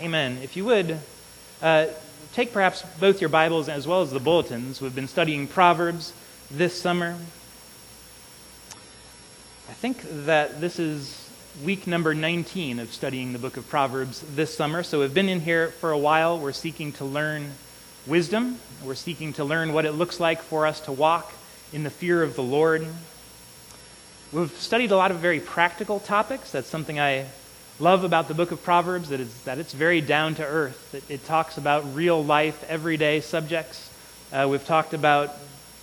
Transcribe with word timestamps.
Amen. 0.00 0.38
If 0.44 0.56
you 0.56 0.64
would, 0.64 0.96
uh, 1.60 1.86
take 2.32 2.52
perhaps 2.52 2.84
both 3.00 3.20
your 3.20 3.30
Bibles 3.30 3.68
as 3.68 3.84
well 3.84 4.00
as 4.02 4.12
the 4.12 4.20
bulletins. 4.20 4.80
We've 4.80 4.94
been 4.94 5.08
studying 5.08 5.48
Proverbs 5.48 6.12
this 6.52 6.80
summer. 6.80 7.16
I 9.68 9.72
think 9.72 9.98
that 10.26 10.60
this 10.60 10.78
is 10.78 11.28
week 11.64 11.88
number 11.88 12.14
19 12.14 12.78
of 12.78 12.92
studying 12.92 13.32
the 13.32 13.40
book 13.40 13.56
of 13.56 13.68
Proverbs 13.68 14.20
this 14.36 14.54
summer. 14.54 14.84
So 14.84 15.00
we've 15.00 15.12
been 15.12 15.28
in 15.28 15.40
here 15.40 15.70
for 15.80 15.90
a 15.90 15.98
while. 15.98 16.38
We're 16.38 16.52
seeking 16.52 16.92
to 16.92 17.04
learn 17.04 17.50
wisdom, 18.06 18.60
we're 18.84 18.94
seeking 18.94 19.32
to 19.32 19.44
learn 19.44 19.72
what 19.72 19.84
it 19.84 19.92
looks 19.92 20.20
like 20.20 20.42
for 20.42 20.64
us 20.64 20.80
to 20.82 20.92
walk 20.92 21.32
in 21.72 21.82
the 21.82 21.90
fear 21.90 22.22
of 22.22 22.36
the 22.36 22.42
Lord. 22.44 22.86
We've 24.30 24.52
studied 24.60 24.92
a 24.92 24.96
lot 24.96 25.10
of 25.10 25.16
very 25.16 25.40
practical 25.40 25.98
topics. 25.98 26.52
That's 26.52 26.68
something 26.68 27.00
I 27.00 27.26
love 27.80 28.02
about 28.02 28.26
the 28.26 28.34
book 28.34 28.50
of 28.50 28.62
Proverbs 28.62 29.10
is, 29.12 29.42
that 29.44 29.58
it's 29.58 29.72
very 29.72 30.00
down 30.00 30.34
to 30.36 30.44
earth. 30.44 30.94
It, 30.94 31.04
it 31.08 31.24
talks 31.24 31.58
about 31.58 31.94
real 31.94 32.22
life, 32.24 32.64
everyday 32.68 33.20
subjects. 33.20 33.90
Uh, 34.32 34.48
we've 34.50 34.64
talked 34.64 34.94
about 34.94 35.30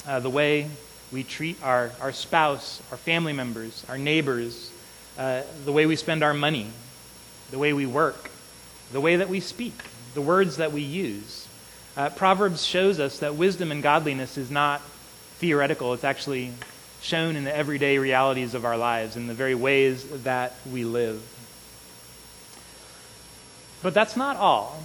uh, 0.05 0.19
the 0.19 0.29
way 0.29 0.69
we 1.11 1.23
treat 1.23 1.61
our, 1.63 1.91
our 2.01 2.11
spouse, 2.11 2.81
our 2.91 2.97
family 2.97 3.31
members, 3.31 3.85
our 3.87 3.97
neighbors, 3.97 4.71
uh, 5.17 5.43
the 5.63 5.71
way 5.71 5.85
we 5.85 5.95
spend 5.95 6.23
our 6.23 6.33
money, 6.33 6.67
the 7.51 7.59
way 7.59 7.71
we 7.71 7.85
work, 7.85 8.29
the 8.91 8.99
way 8.99 9.15
that 9.15 9.29
we 9.29 9.39
speak, 9.39 9.73
the 10.13 10.21
words 10.21 10.57
that 10.57 10.73
we 10.73 10.81
use. 10.81 11.47
Uh, 11.95 12.09
Proverbs 12.09 12.65
shows 12.65 12.99
us 12.99 13.19
that 13.19 13.35
wisdom 13.35 13.71
and 13.71 13.81
godliness 13.81 14.37
is 14.37 14.51
not 14.51 14.81
theoretical, 15.37 15.93
it's 15.93 16.03
actually 16.03 16.51
shown 17.01 17.35
in 17.37 17.45
the 17.45 17.55
everyday 17.55 17.99
realities 17.99 18.53
of 18.53 18.65
our 18.65 18.77
lives, 18.77 19.15
in 19.15 19.27
the 19.27 19.33
very 19.33 19.55
ways 19.55 20.23
that 20.23 20.53
we 20.69 20.83
live. 20.83 21.21
But 23.85 23.93
that's 23.93 24.17
not 24.17 24.35
all. 24.37 24.81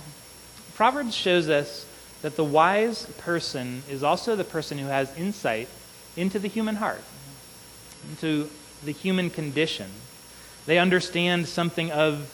Proverbs 0.75 1.15
shows 1.15 1.49
us 1.49 1.87
that 2.21 2.37
the 2.37 2.45
wise 2.45 3.07
person 3.17 3.83
is 3.89 4.03
also 4.03 4.37
the 4.37 4.45
person 4.45 4.77
who 4.77 4.89
has 4.89 5.17
insight 5.17 5.71
into 6.19 6.39
the 6.39 6.49
human 6.49 6.77
heart, 6.77 7.03
into 8.11 8.51
the 8.85 8.93
human 8.93 9.31
condition. 9.31 9.91
They 10.67 10.79
understand 10.79 11.49
something 11.49 11.91
of 11.91 12.31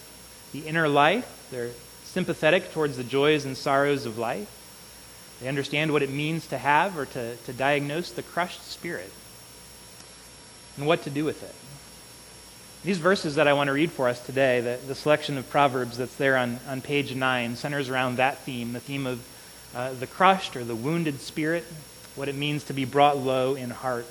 the 0.52 0.66
inner 0.66 0.88
life. 0.88 1.46
They're 1.52 1.70
sympathetic 2.02 2.72
towards 2.72 2.96
the 2.96 3.04
joys 3.04 3.44
and 3.44 3.56
sorrows 3.56 4.04
of 4.04 4.18
life. 4.18 4.50
They 5.40 5.46
understand 5.46 5.92
what 5.92 6.02
it 6.02 6.10
means 6.10 6.48
to 6.48 6.58
have 6.58 6.98
or 6.98 7.06
to, 7.06 7.36
to 7.36 7.52
diagnose 7.52 8.10
the 8.10 8.24
crushed 8.24 8.68
spirit 8.68 9.12
and 10.76 10.84
what 10.84 11.04
to 11.04 11.10
do 11.10 11.24
with 11.24 11.44
it. 11.44 11.65
These 12.86 12.98
verses 12.98 13.34
that 13.34 13.48
I 13.48 13.52
want 13.52 13.66
to 13.66 13.72
read 13.72 13.90
for 13.90 14.08
us 14.08 14.24
today, 14.24 14.60
the, 14.60 14.78
the 14.86 14.94
selection 14.94 15.36
of 15.38 15.50
Proverbs 15.50 15.98
that's 15.98 16.14
there 16.14 16.36
on, 16.36 16.60
on 16.68 16.80
page 16.80 17.12
9, 17.12 17.56
centers 17.56 17.88
around 17.88 18.18
that 18.18 18.38
theme 18.44 18.74
the 18.74 18.78
theme 18.78 19.08
of 19.08 19.26
uh, 19.74 19.92
the 19.94 20.06
crushed 20.06 20.54
or 20.56 20.62
the 20.62 20.76
wounded 20.76 21.18
spirit, 21.20 21.64
what 22.14 22.28
it 22.28 22.36
means 22.36 22.62
to 22.62 22.72
be 22.72 22.84
brought 22.84 23.18
low 23.18 23.56
in 23.56 23.70
heart. 23.70 24.06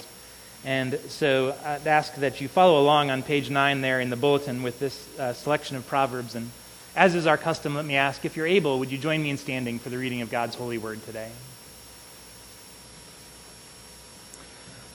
And 0.65 0.99
so 1.07 1.55
I'd 1.63 1.87
ask 1.87 2.15
that 2.15 2.41
you 2.41 2.49
follow 2.49 2.81
along 2.81 3.11
on 3.11 3.23
page 3.23 3.49
9 3.49 3.79
there 3.79 4.01
in 4.01 4.09
the 4.09 4.17
bulletin 4.17 4.61
with 4.61 4.77
this 4.77 5.07
uh, 5.17 5.31
selection 5.31 5.77
of 5.77 5.87
Proverbs. 5.87 6.35
And 6.35 6.51
as 6.97 7.15
is 7.15 7.25
our 7.25 7.37
custom, 7.37 7.75
let 7.75 7.85
me 7.85 7.95
ask 7.95 8.25
if 8.25 8.35
you're 8.35 8.45
able, 8.45 8.79
would 8.79 8.91
you 8.91 8.97
join 8.97 9.23
me 9.23 9.29
in 9.29 9.37
standing 9.37 9.79
for 9.79 9.87
the 9.87 9.97
reading 9.97 10.19
of 10.19 10.29
God's 10.29 10.55
holy 10.55 10.79
word 10.79 11.01
today? 11.05 11.31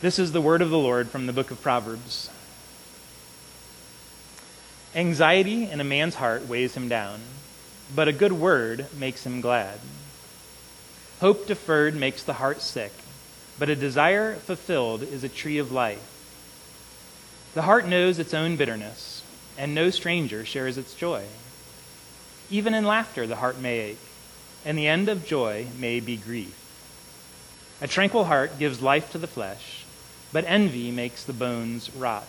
This 0.03 0.19
is 0.19 0.33
the 0.33 0.43
word 0.43 0.61
of 0.61 0.69
the 0.69 0.77
Lord 0.77 1.09
from 1.09 1.25
the 1.25 1.33
book 1.33 1.51
of 1.51 1.63
Proverbs. 1.63 2.29
Anxiety 4.95 5.71
in 5.71 5.81
a 5.81 5.85
man's 5.85 6.17
heart 6.17 6.49
weighs 6.49 6.75
him 6.75 6.89
down, 6.89 7.21
but 7.95 8.09
a 8.09 8.13
good 8.13 8.33
word 8.33 8.87
makes 8.99 9.25
him 9.25 9.41
glad. 9.41 9.79
Hope 11.21 11.47
deferred 11.47 11.95
makes 11.95 12.25
the 12.25 12.33
heart 12.35 12.61
sick, 12.61 12.93
but 13.57 13.69
a 13.69 13.77
desire 13.77 14.35
fulfilled 14.35 15.03
is 15.03 15.23
a 15.23 15.29
tree 15.29 15.59
of 15.59 15.71
life. 15.71 16.03
The 17.55 17.63
heart 17.63 17.87
knows 17.87 18.19
its 18.19 18.35
own 18.35 18.57
bitterness, 18.57 19.23
and 19.57 19.77
no 19.77 19.91
stranger 19.91 20.45
shares 20.45 20.77
its 20.77 20.95
joy. 20.95 21.25
Even 22.51 22.75
in 22.75 22.85
laughter, 22.85 23.29
the 23.29 23.37
heart 23.37 23.61
may 23.61 23.79
ache, 23.79 23.99
and 24.65 24.77
the 24.77 24.89
end 24.89 25.09
of 25.09 25.25
joy 25.25 25.67
may 25.79 26.01
be 26.01 26.17
grief. 26.17 26.57
A 27.81 27.87
tranquil 27.87 28.25
heart 28.25 28.59
gives 28.59 28.83
life 28.83 29.13
to 29.13 29.19
the 29.19 29.29
flesh, 29.29 29.85
but 30.33 30.45
envy 30.49 30.91
makes 30.91 31.23
the 31.23 31.33
bones 31.33 31.95
rot. 31.95 32.27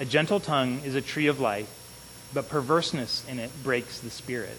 A 0.00 0.06
gentle 0.06 0.40
tongue 0.40 0.80
is 0.82 0.94
a 0.94 1.02
tree 1.02 1.26
of 1.26 1.40
life, 1.40 1.68
but 2.32 2.48
perverseness 2.48 3.22
in 3.28 3.38
it 3.38 3.50
breaks 3.62 4.00
the 4.00 4.08
spirit. 4.08 4.56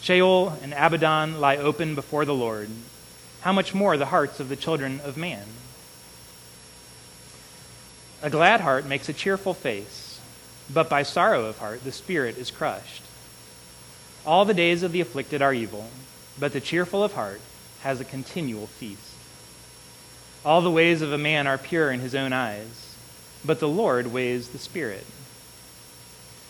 Sheol 0.00 0.50
and 0.62 0.72
Abaddon 0.72 1.40
lie 1.40 1.56
open 1.56 1.96
before 1.96 2.24
the 2.24 2.32
Lord. 2.32 2.70
How 3.40 3.52
much 3.52 3.74
more 3.74 3.96
the 3.96 4.06
hearts 4.06 4.38
of 4.38 4.48
the 4.48 4.54
children 4.54 5.00
of 5.02 5.16
man? 5.16 5.44
A 8.22 8.30
glad 8.30 8.60
heart 8.60 8.86
makes 8.86 9.08
a 9.08 9.12
cheerful 9.12 9.54
face, 9.54 10.20
but 10.72 10.88
by 10.88 11.02
sorrow 11.02 11.46
of 11.46 11.58
heart 11.58 11.82
the 11.82 11.90
spirit 11.90 12.38
is 12.38 12.52
crushed. 12.52 13.02
All 14.24 14.44
the 14.44 14.54
days 14.54 14.84
of 14.84 14.92
the 14.92 15.00
afflicted 15.00 15.42
are 15.42 15.52
evil, 15.52 15.90
but 16.38 16.52
the 16.52 16.60
cheerful 16.60 17.02
of 17.02 17.14
heart 17.14 17.40
has 17.80 18.00
a 18.00 18.04
continual 18.04 18.68
feast. 18.68 19.16
All 20.44 20.60
the 20.60 20.70
ways 20.70 21.02
of 21.02 21.12
a 21.12 21.18
man 21.18 21.48
are 21.48 21.58
pure 21.58 21.90
in 21.90 21.98
his 21.98 22.14
own 22.14 22.32
eyes 22.32 22.91
but 23.44 23.60
the 23.60 23.68
Lord 23.68 24.12
weighs 24.12 24.48
the 24.48 24.58
Spirit. 24.58 25.04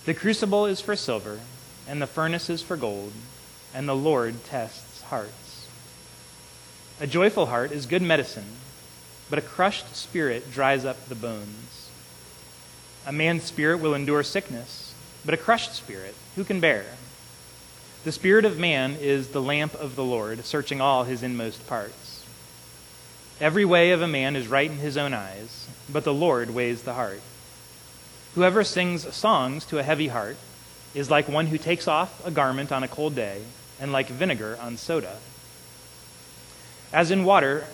The 0.05 0.15
crucible 0.15 0.67
is 0.67 0.81
for 0.81 0.97
silver, 0.97 1.41
and 1.89 2.03
the 2.03 2.07
furnace 2.07 2.51
is 2.51 2.63
for 2.63 2.77
gold, 2.77 3.13
and 3.75 3.89
the 3.89 3.97
Lord 3.97 4.45
tests 4.45 5.03
hearts. 5.03 5.69
A 7.01 7.07
joyful 7.07 7.47
heart 7.47 7.73
is 7.73 7.87
good 7.87 8.03
medicine, 8.03 8.57
but 9.31 9.39
a 9.39 9.43
crushed 9.43 9.97
spirit 9.97 10.51
dries 10.51 10.85
up 10.85 11.09
the 11.09 11.15
bones. 11.15 11.91
A 13.07 13.13
man's 13.13 13.45
spirit 13.45 13.79
will 13.79 13.95
endure 13.95 14.23
sickness, 14.23 14.95
but 15.25 15.35
a 15.35 15.39
crushed 15.39 15.75
spirit, 15.75 16.15
who 16.37 16.45
can 16.45 16.61
bear? 16.61 16.85
The 18.05 18.13
spirit 18.13 18.45
of 18.45 18.59
man 18.59 18.97
is 19.01 19.29
the 19.29 19.43
lamp 19.43 19.75
of 19.75 19.97
the 19.97 20.05
Lord, 20.05 20.45
searching 20.45 20.81
all 20.81 21.05
his 21.05 21.23
inmost 21.23 21.67
parts. 21.67 22.25
Every 23.41 23.65
way 23.65 23.93
of 23.93 24.03
a 24.03 24.09
man 24.09 24.37
is 24.37 24.49
right 24.49 24.71
in 24.71 24.79
his 24.79 24.97
own 24.97 25.15
eyes 25.15 25.69
but 25.91 26.05
the 26.05 26.15
Lord 26.15 26.51
weighs 26.51 26.83
the 26.83 26.95
heart. 26.95 27.21
Whoever 28.35 28.65
sings 28.65 29.15
songs 29.15 29.65
to 29.67 29.79
a 29.79 29.83
heavy 29.83 30.09
heart 30.09 30.37
is 30.95 31.11
like 31.11 31.29
one 31.29 31.47
who 31.47 31.59
takes 31.59 31.89
off 31.89 32.25
a 32.27 32.31
garment 32.31 32.73
on 32.73 32.83
a 32.83 32.89
cold 32.89 33.15
day, 33.15 33.43
and 33.81 33.93
like 33.93 34.09
vinegar 34.09 34.59
on 34.61 34.77
soda. 34.77 35.17
As 36.93 37.11
in 37.11 37.25
water, 37.25 37.67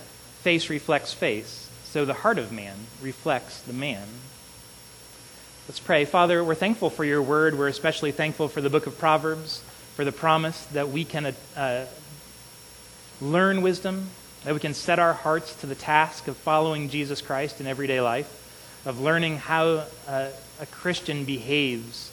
face 0.43 0.71
reflects 0.71 1.13
face, 1.13 1.69
so 1.85 2.05
the 2.05 2.15
heart 2.15 2.39
of 2.39 2.53
man 2.53 2.77
reflects 3.03 3.61
the 3.61 3.73
man. 3.73 4.07
Let's 5.69 5.81
pray. 5.81 6.07
Father, 6.07 6.43
we're 6.43 6.55
thankful 6.55 6.89
for 6.89 7.05
your 7.05 7.21
word. 7.21 7.59
We're 7.59 7.69
especially 7.69 8.11
thankful 8.11 8.49
for 8.49 8.61
the 8.61 8.71
book 8.71 8.87
of 8.87 8.99
Proverbs, 8.99 9.63
for 9.97 10.05
the 10.05 10.13
promise 10.13 10.65
that 10.67 10.89
we 10.89 11.05
can 11.05 11.35
uh, 11.57 11.85
learn 13.21 13.61
wisdom, 13.61 14.09
that 14.45 14.55
we 14.55 14.61
can 14.61 14.75
set 14.75 14.99
our 14.99 15.13
hearts 15.13 15.55
to 15.57 15.67
the 15.67 15.75
task 15.75 16.29
of 16.29 16.37
following 16.37 16.89
Jesus 16.89 17.21
Christ 17.21 17.61
in 17.61 17.67
everyday 17.67 18.01
life, 18.01 18.83
of 18.87 19.01
learning 19.01 19.39
how 19.39 19.85
uh, 20.07 20.29
a 20.61 20.67
Christian 20.67 21.25
behaves 21.25 22.11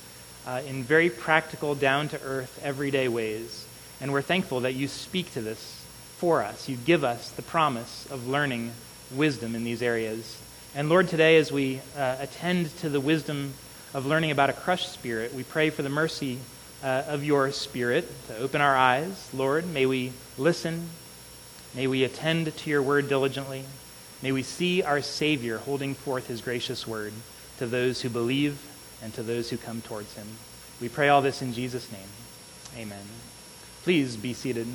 uh, 0.48 0.62
in 0.68 0.84
very 0.84 1.10
practical, 1.10 1.76
down 1.76 2.10
to 2.10 2.22
earth, 2.22 2.60
everyday 2.64 3.08
ways. 3.08 3.68
And 4.02 4.12
we're 4.12 4.22
thankful 4.22 4.62
that 4.62 4.74
you 4.74 4.88
speak 4.88 5.32
to 5.34 5.42
this 5.42 5.86
for 6.18 6.44
us. 6.44 6.68
You 6.68 6.78
give 6.78 7.04
us 7.04 7.32
the 7.32 7.42
promise 7.42 8.06
of 8.12 8.28
learning 8.28 8.72
wisdom 9.14 9.56
in 9.56 9.64
these 9.64 9.82
areas. 9.82 10.42
And 10.76 10.90
Lord, 10.90 11.08
today 11.08 11.38
as 11.38 11.52
we 11.52 11.80
uh, 11.98 12.18
attend 12.20 12.76
to 12.78 12.90
the 12.90 13.00
wisdom 13.00 13.54
of 13.94 14.06
learning 14.06 14.32
about 14.32 14.50
a 14.50 14.54
crushed 14.54 14.92
spirit, 14.92 15.34
we 15.34 15.44
pray 15.44 15.70
for 15.70 15.84
the 15.84 15.90
mercy 15.90 16.40
uh, 16.84 17.04
of 17.08 17.24
your 17.24 17.52
spirit 17.52 18.12
to 18.28 18.38
open 18.38 18.62
our 18.62 18.76
eyes. 18.76 19.30
Lord, 19.34 19.66
may 19.68 19.86
we 19.86 20.12
listen 20.38 20.90
May 21.76 21.88
we 21.88 22.06
attend 22.06 22.56
to 22.56 22.70
your 22.70 22.82
word 22.82 23.10
diligently. 23.10 23.66
May 24.22 24.32
we 24.32 24.44
see 24.44 24.82
our 24.82 25.02
Savior 25.02 25.58
holding 25.58 25.94
forth 25.94 26.28
his 26.28 26.40
gracious 26.40 26.88
word 26.88 27.12
to 27.58 27.68
those 27.68 28.02
who 28.02 28.10
believe 28.10 28.62
and 29.04 29.14
to 29.16 29.24
those 29.24 29.50
who 29.50 29.58
come 29.58 29.82
towards 29.82 30.14
him. 30.16 30.28
We 30.80 30.88
pray 30.88 31.10
all 31.10 31.22
this 31.22 31.42
in 31.42 31.52
Jesus' 31.52 31.92
name. 31.92 32.08
Amen. 32.78 33.04
Please 33.84 34.16
be 34.16 34.34
seated. 34.34 34.68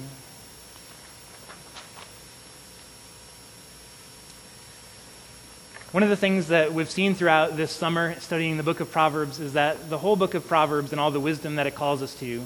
One 5.92 6.02
of 6.02 6.10
the 6.10 6.16
things 6.16 6.48
that 6.48 6.72
we've 6.72 6.88
seen 6.88 7.14
throughout 7.14 7.56
this 7.56 7.72
summer 7.72 8.14
studying 8.20 8.58
the 8.58 8.62
book 8.62 8.80
of 8.80 8.92
Proverbs 8.92 9.40
is 9.40 9.54
that 9.54 9.88
the 9.88 9.98
whole 9.98 10.16
book 10.16 10.34
of 10.34 10.46
Proverbs 10.46 10.92
and 10.92 11.00
all 11.00 11.10
the 11.10 11.18
wisdom 11.18 11.56
that 11.56 11.66
it 11.66 11.74
calls 11.74 12.02
us 12.02 12.14
to 12.16 12.42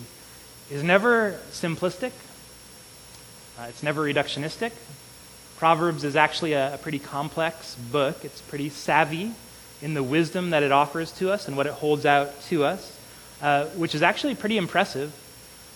is 0.71 0.83
never 0.83 1.41
simplistic 1.51 2.13
uh, 3.59 3.67
it's 3.69 3.83
never 3.83 4.03
reductionistic. 4.03 4.73
Proverbs 5.57 6.05
is 6.05 6.17
actually 6.17 6.53
a, 6.55 6.75
a 6.75 6.79
pretty 6.79 6.99
complex 6.99 7.77
book. 7.77 8.25
It's 8.25 8.41
pretty 8.41 8.69
savvy 8.69 9.33
in 9.83 9.95
the 9.95 10.03
wisdom 10.03 10.51
that 10.51 10.63
it 10.63 10.73
offers 10.73 11.13
to 11.13 11.31
us 11.31 11.49
and 11.49 11.57
what 11.57 11.67
it 11.67 11.73
holds 11.73 12.05
out 12.07 12.41
to 12.43 12.65
us. 12.65 12.99
uh, 13.45 13.67
which 13.77 13.95
is 13.95 14.03
actually 14.03 14.35
pretty 14.35 14.57
impressive, 14.57 15.13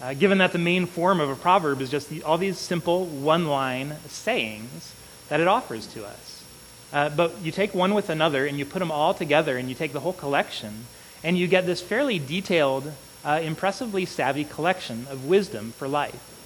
uh, 0.01 0.15
given 0.15 0.39
that 0.39 0.53
the 0.53 0.59
main 0.59 0.87
form 0.87 1.21
of 1.21 1.29
a 1.29 1.35
proverb 1.37 1.81
is 1.81 1.91
just 1.91 2.09
the, 2.09 2.23
all 2.23 2.39
these 2.39 2.59
simple 2.59 3.05
one 3.05 3.47
line 3.47 3.95
sayings 4.07 4.95
that 5.29 5.41
it 5.41 5.47
offers 5.49 5.87
to 5.87 6.07
us. 6.07 6.45
Uh, 6.93 7.11
but 7.11 7.39
you 7.43 7.53
take 7.53 7.75
one 7.75 7.93
with 7.93 8.09
another 8.09 8.47
and 8.47 8.59
you 8.59 8.65
put 8.65 8.79
them 8.79 8.91
all 8.91 9.13
together 9.13 9.59
and 9.59 9.69
you 9.69 9.75
take 9.75 9.93
the 9.93 10.01
whole 10.01 10.15
collection 10.15 10.87
and 11.23 11.37
you 11.37 11.47
get 11.47 11.67
this 11.67 11.83
fairly 11.83 12.19
detailed, 12.19 12.91
uh, 13.25 13.41
impressively 13.43 14.07
savvy 14.07 14.45
collection 14.45 15.07
of 15.11 15.27
wisdom 15.27 15.73
for 15.73 15.87
life. 15.87 16.38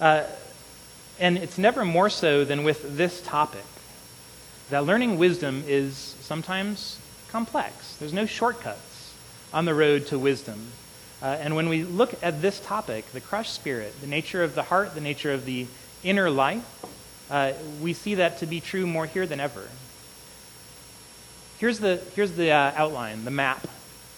Uh, 0.00 0.24
and 1.18 1.36
it's 1.36 1.58
never 1.58 1.84
more 1.84 2.08
so 2.08 2.44
than 2.44 2.64
with 2.64 2.96
this 2.96 3.20
topic 3.22 3.64
that 4.70 4.84
learning 4.84 5.18
wisdom 5.18 5.62
is 5.66 6.16
sometimes 6.20 6.98
complex. 7.28 7.96
There's 7.96 8.12
no 8.12 8.24
shortcuts 8.24 9.14
on 9.52 9.64
the 9.64 9.74
road 9.74 10.06
to 10.06 10.18
wisdom. 10.18 10.68
Uh, 11.22 11.36
and 11.40 11.54
when 11.54 11.68
we 11.68 11.84
look 11.84 12.14
at 12.22 12.40
this 12.40 12.60
topic, 12.60 13.10
the 13.12 13.20
crushed 13.20 13.52
spirit, 13.52 14.00
the 14.00 14.06
nature 14.06 14.42
of 14.42 14.54
the 14.54 14.62
heart, 14.62 14.94
the 14.94 15.00
nature 15.00 15.32
of 15.32 15.44
the 15.44 15.66
inner 16.02 16.30
life, 16.30 16.64
uh, 17.30 17.52
we 17.82 17.92
see 17.92 18.14
that 18.14 18.38
to 18.38 18.46
be 18.46 18.60
true 18.60 18.86
more 18.86 19.06
here 19.06 19.26
than 19.26 19.38
ever. 19.38 19.68
Here's 21.58 21.78
the, 21.78 22.00
here's 22.14 22.32
the 22.32 22.50
uh, 22.50 22.72
outline, 22.74 23.24
the 23.24 23.30
map 23.30 23.66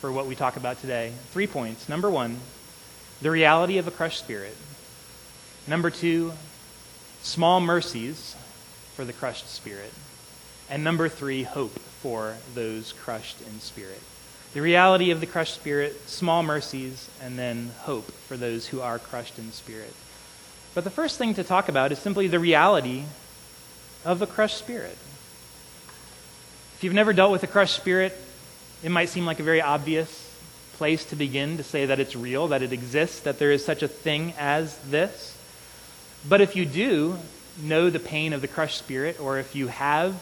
for 0.00 0.12
what 0.12 0.26
we 0.26 0.36
talk 0.36 0.56
about 0.56 0.80
today. 0.80 1.12
Three 1.30 1.48
points. 1.48 1.88
Number 1.88 2.08
one, 2.08 2.38
the 3.20 3.30
reality 3.30 3.78
of 3.78 3.88
a 3.88 3.90
crushed 3.90 4.20
spirit. 4.20 4.56
Number 5.66 5.90
two, 5.90 6.32
small 7.22 7.60
mercies 7.60 8.34
for 8.94 9.04
the 9.04 9.12
crushed 9.12 9.48
spirit. 9.48 9.92
And 10.68 10.82
number 10.82 11.08
three, 11.08 11.44
hope 11.44 11.78
for 11.78 12.36
those 12.54 12.92
crushed 12.92 13.40
in 13.42 13.60
spirit. 13.60 14.00
The 14.54 14.60
reality 14.60 15.10
of 15.12 15.20
the 15.20 15.26
crushed 15.26 15.54
spirit, 15.54 16.08
small 16.08 16.42
mercies, 16.42 17.08
and 17.22 17.38
then 17.38 17.70
hope 17.80 18.10
for 18.10 18.36
those 18.36 18.66
who 18.66 18.80
are 18.80 18.98
crushed 18.98 19.38
in 19.38 19.52
spirit. 19.52 19.94
But 20.74 20.84
the 20.84 20.90
first 20.90 21.16
thing 21.16 21.34
to 21.34 21.44
talk 21.44 21.68
about 21.68 21.92
is 21.92 21.98
simply 21.98 22.26
the 22.26 22.40
reality 22.40 23.04
of 24.04 24.20
a 24.20 24.26
crushed 24.26 24.58
spirit. 24.58 24.98
If 26.76 26.80
you've 26.82 26.92
never 26.92 27.12
dealt 27.12 27.30
with 27.30 27.44
a 27.44 27.46
crushed 27.46 27.76
spirit, 27.76 28.18
it 28.82 28.90
might 28.90 29.10
seem 29.10 29.26
like 29.26 29.38
a 29.38 29.44
very 29.44 29.62
obvious 29.62 30.34
place 30.72 31.04
to 31.06 31.16
begin 31.16 31.56
to 31.58 31.62
say 31.62 31.86
that 31.86 32.00
it's 32.00 32.16
real, 32.16 32.48
that 32.48 32.62
it 32.62 32.72
exists, 32.72 33.20
that 33.20 33.38
there 33.38 33.52
is 33.52 33.64
such 33.64 33.82
a 33.82 33.88
thing 33.88 34.34
as 34.38 34.76
this. 34.90 35.38
But 36.28 36.40
if 36.40 36.54
you 36.54 36.64
do 36.64 37.18
know 37.60 37.90
the 37.90 37.98
pain 37.98 38.32
of 38.32 38.40
the 38.40 38.48
crushed 38.48 38.78
spirit, 38.78 39.20
or 39.20 39.38
if 39.38 39.54
you 39.54 39.68
have 39.68 40.14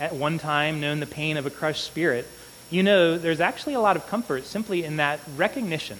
at 0.00 0.14
one 0.14 0.38
time 0.38 0.80
known 0.80 1.00
the 1.00 1.06
pain 1.06 1.36
of 1.36 1.46
a 1.46 1.50
crushed 1.50 1.84
spirit, 1.84 2.26
you 2.70 2.82
know 2.82 3.18
there's 3.18 3.40
actually 3.40 3.74
a 3.74 3.80
lot 3.80 3.96
of 3.96 4.06
comfort 4.06 4.44
simply 4.44 4.84
in 4.84 4.96
that 4.96 5.20
recognition 5.36 5.98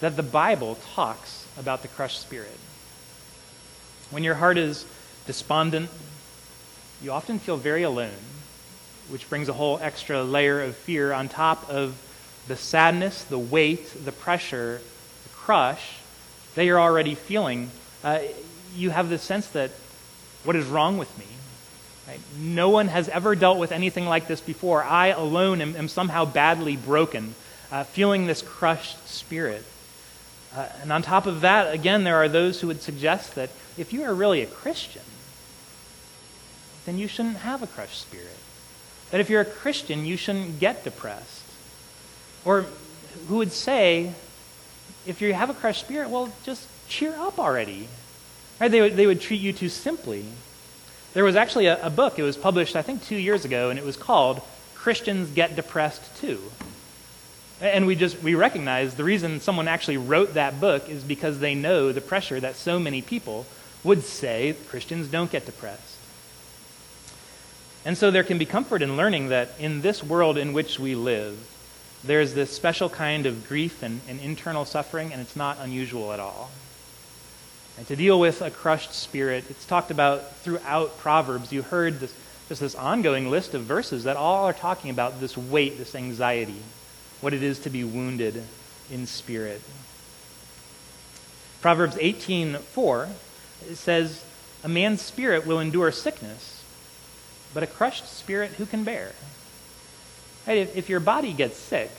that 0.00 0.16
the 0.16 0.22
Bible 0.22 0.76
talks 0.94 1.46
about 1.58 1.82
the 1.82 1.88
crushed 1.88 2.20
spirit. 2.20 2.58
When 4.10 4.24
your 4.24 4.34
heart 4.34 4.58
is 4.58 4.86
despondent, 5.26 5.90
you 7.02 7.12
often 7.12 7.38
feel 7.38 7.56
very 7.56 7.82
alone, 7.82 8.10
which 9.08 9.28
brings 9.28 9.48
a 9.48 9.52
whole 9.52 9.78
extra 9.80 10.22
layer 10.22 10.60
of 10.62 10.76
fear 10.76 11.12
on 11.12 11.28
top 11.28 11.68
of 11.70 11.96
the 12.48 12.56
sadness, 12.56 13.24
the 13.24 13.38
weight, 13.38 14.04
the 14.04 14.12
pressure, 14.12 14.80
the 15.22 15.28
crush 15.30 15.98
that 16.54 16.64
you're 16.64 16.80
already 16.80 17.14
feeling. 17.14 17.70
Uh, 18.02 18.20
you 18.74 18.90
have 18.90 19.08
this 19.08 19.22
sense 19.22 19.48
that 19.48 19.70
what 20.44 20.56
is 20.56 20.66
wrong 20.66 20.98
with 20.98 21.16
me? 21.18 21.26
Right? 22.06 22.20
No 22.38 22.70
one 22.70 22.88
has 22.88 23.08
ever 23.08 23.34
dealt 23.34 23.58
with 23.58 23.72
anything 23.72 24.06
like 24.06 24.26
this 24.28 24.40
before. 24.40 24.82
I 24.82 25.08
alone 25.08 25.60
am, 25.60 25.76
am 25.76 25.88
somehow 25.88 26.24
badly 26.24 26.76
broken, 26.76 27.34
uh, 27.70 27.84
feeling 27.84 28.26
this 28.26 28.40
crushed 28.40 29.06
spirit. 29.08 29.64
Uh, 30.54 30.66
and 30.80 30.92
on 30.92 31.02
top 31.02 31.26
of 31.26 31.42
that, 31.42 31.74
again, 31.74 32.04
there 32.04 32.16
are 32.16 32.28
those 32.28 32.60
who 32.60 32.68
would 32.68 32.80
suggest 32.80 33.34
that 33.34 33.50
if 33.76 33.92
you 33.92 34.04
are 34.04 34.14
really 34.14 34.40
a 34.40 34.46
Christian, 34.46 35.02
then 36.86 36.96
you 36.96 37.06
shouldn't 37.06 37.38
have 37.38 37.62
a 37.62 37.66
crushed 37.66 38.00
spirit. 38.00 38.36
That 39.10 39.20
if 39.20 39.28
you're 39.28 39.42
a 39.42 39.44
Christian, 39.44 40.06
you 40.06 40.16
shouldn't 40.16 40.58
get 40.58 40.84
depressed. 40.84 41.44
Or 42.44 42.64
who 43.28 43.36
would 43.36 43.52
say, 43.52 44.14
if 45.06 45.20
you 45.20 45.34
have 45.34 45.50
a 45.50 45.54
crushed 45.54 45.84
spirit, 45.84 46.08
well, 46.08 46.32
just 46.44 46.66
cheer 46.88 47.14
up 47.18 47.38
already. 47.38 47.88
Right? 48.60 48.70
They, 48.70 48.80
would, 48.80 48.96
they 48.96 49.06
would 49.06 49.20
treat 49.20 49.40
you 49.40 49.52
too 49.52 49.68
simply. 49.68 50.24
There 51.14 51.24
was 51.24 51.36
actually 51.36 51.66
a, 51.66 51.84
a 51.84 51.90
book, 51.90 52.18
it 52.18 52.22
was 52.22 52.36
published, 52.36 52.76
I 52.76 52.82
think, 52.82 53.04
two 53.04 53.16
years 53.16 53.44
ago, 53.44 53.70
and 53.70 53.78
it 53.78 53.84
was 53.84 53.96
called 53.96 54.42
Christians 54.74 55.30
Get 55.30 55.56
Depressed 55.56 56.16
Too. 56.20 56.40
And 57.60 57.86
we 57.86 57.96
just 57.96 58.22
we 58.22 58.34
recognize 58.34 58.94
the 58.94 59.04
reason 59.04 59.40
someone 59.40 59.66
actually 59.66 59.96
wrote 59.96 60.34
that 60.34 60.60
book 60.60 60.88
is 60.88 61.02
because 61.02 61.40
they 61.40 61.54
know 61.54 61.90
the 61.90 62.00
pressure 62.00 62.38
that 62.38 62.54
so 62.54 62.78
many 62.78 63.02
people 63.02 63.46
would 63.82 64.04
say 64.04 64.54
Christians 64.68 65.08
don't 65.08 65.30
get 65.30 65.46
depressed. 65.46 65.96
And 67.84 67.96
so 67.98 68.10
there 68.10 68.22
can 68.22 68.38
be 68.38 68.46
comfort 68.46 68.82
in 68.82 68.96
learning 68.96 69.28
that 69.28 69.50
in 69.58 69.80
this 69.80 70.04
world 70.04 70.36
in 70.36 70.52
which 70.52 70.78
we 70.78 70.94
live, 70.94 71.38
there's 72.04 72.34
this 72.34 72.54
special 72.54 72.88
kind 72.88 73.26
of 73.26 73.48
grief 73.48 73.82
and, 73.82 74.00
and 74.08 74.20
internal 74.20 74.64
suffering, 74.64 75.12
and 75.12 75.20
it's 75.20 75.36
not 75.36 75.58
unusual 75.60 76.12
at 76.12 76.20
all. 76.20 76.50
And 77.78 77.86
to 77.86 77.94
deal 77.94 78.18
with 78.18 78.42
a 78.42 78.50
crushed 78.50 78.92
spirit, 78.92 79.44
it's 79.48 79.64
talked 79.64 79.92
about 79.92 80.36
throughout 80.38 80.98
Proverbs. 80.98 81.52
You 81.52 81.62
heard 81.62 82.00
this, 82.00 82.12
just 82.48 82.60
this 82.60 82.74
ongoing 82.74 83.30
list 83.30 83.54
of 83.54 83.62
verses 83.62 84.02
that 84.02 84.16
all 84.16 84.46
are 84.46 84.52
talking 84.52 84.90
about 84.90 85.20
this 85.20 85.38
weight, 85.38 85.78
this 85.78 85.94
anxiety, 85.94 86.60
what 87.20 87.32
it 87.32 87.42
is 87.44 87.60
to 87.60 87.70
be 87.70 87.84
wounded 87.84 88.42
in 88.90 89.06
spirit. 89.06 89.62
Proverbs 91.60 91.96
18:4 92.00 93.10
says, 93.74 94.22
"A 94.64 94.68
man's 94.68 95.00
spirit 95.00 95.46
will 95.46 95.60
endure 95.60 95.92
sickness, 95.92 96.62
but 97.54 97.62
a 97.62 97.66
crushed 97.66 98.12
spirit 98.12 98.52
who 98.58 98.66
can 98.66 98.82
bear?" 98.82 99.12
Right? 100.48 100.58
If, 100.58 100.76
if 100.76 100.88
your 100.88 101.00
body 101.00 101.32
gets 101.32 101.56
sick, 101.56 101.92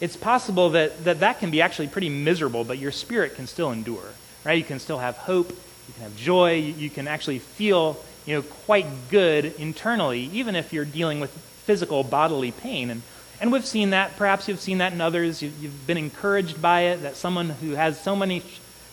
it's 0.00 0.16
possible 0.16 0.70
that, 0.70 1.02
that 1.02 1.18
that 1.18 1.40
can 1.40 1.50
be 1.50 1.60
actually 1.60 1.88
pretty 1.88 2.10
miserable, 2.10 2.62
but 2.62 2.78
your 2.78 2.92
spirit 2.92 3.34
can 3.34 3.48
still 3.48 3.72
endure 3.72 4.14
right? 4.44 4.58
You 4.58 4.64
can 4.64 4.78
still 4.78 4.98
have 4.98 5.16
hope, 5.16 5.50
you 5.50 5.94
can 5.94 6.02
have 6.04 6.16
joy, 6.16 6.54
you 6.54 6.90
can 6.90 7.08
actually 7.08 7.38
feel, 7.38 7.96
you 8.26 8.36
know, 8.36 8.42
quite 8.42 8.86
good 9.10 9.54
internally, 9.58 10.30
even 10.32 10.54
if 10.54 10.72
you're 10.72 10.84
dealing 10.84 11.20
with 11.20 11.30
physical 11.64 12.02
bodily 12.04 12.52
pain. 12.52 12.90
And, 12.90 13.02
and 13.40 13.50
we've 13.50 13.66
seen 13.66 13.90
that, 13.90 14.16
perhaps 14.16 14.48
you've 14.48 14.60
seen 14.60 14.78
that 14.78 14.92
in 14.92 15.00
others, 15.00 15.42
you've, 15.42 15.62
you've 15.62 15.86
been 15.86 15.96
encouraged 15.96 16.60
by 16.60 16.82
it, 16.82 17.02
that 17.02 17.16
someone 17.16 17.50
who 17.50 17.70
has 17.70 18.00
so 18.00 18.14
many, 18.14 18.42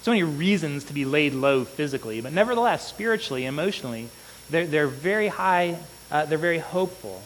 so 0.01 0.11
many 0.11 0.23
reasons 0.23 0.85
to 0.85 0.93
be 0.93 1.05
laid 1.05 1.33
low 1.33 1.63
physically, 1.63 2.21
but 2.21 2.33
nevertheless, 2.33 2.87
spiritually, 2.87 3.45
emotionally, 3.45 4.09
they're, 4.49 4.65
they're 4.65 4.87
very 4.87 5.27
high, 5.27 5.77
uh, 6.09 6.25
they're 6.25 6.37
very 6.37 6.59
hopeful. 6.59 7.21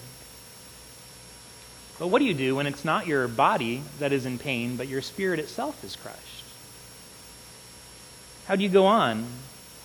But 1.97 2.07
what 2.07 2.19
do 2.19 2.25
you 2.25 2.33
do 2.33 2.55
when 2.55 2.67
it's 2.67 2.83
not 2.83 3.07
your 3.07 3.27
body 3.27 3.81
that 3.99 4.11
is 4.11 4.25
in 4.25 4.37
pain, 4.37 4.75
but 4.75 4.87
your 4.87 5.01
spirit 5.01 5.39
itself 5.39 5.83
is 5.83 5.95
crushed? 5.95 6.34
How 8.47 8.55
do 8.55 8.63
you 8.63 8.69
go 8.69 8.85
on 8.85 9.25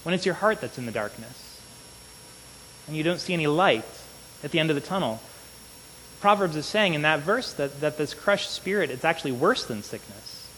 when 0.03 0.15
it's 0.15 0.27
your 0.27 0.35
heart 0.35 0.61
that's 0.61 0.79
in 0.79 0.87
the 0.87 0.93
darkness 0.93 1.61
and 2.87 2.97
you 2.97 3.03
don't 3.03 3.21
see 3.21 3.33
any 3.33 3.47
light 3.47 3.85
at 4.45 4.51
the 4.51 4.59
end 4.59 4.71
of 4.71 4.77
the 4.77 4.83
tunnel? 4.83 5.21
Proverbs 6.21 6.57
is 6.57 6.67
saying 6.67 6.93
in 6.93 7.03
that 7.03 7.21
verse 7.21 7.55
that, 7.55 7.81
that 7.81 7.97
this 7.97 8.13
crushed 8.13 8.51
spirit, 8.51 8.91
it's 8.91 9.05
actually 9.05 9.33
worse 9.33 9.65
than 9.65 9.83
sickness. 9.83 10.49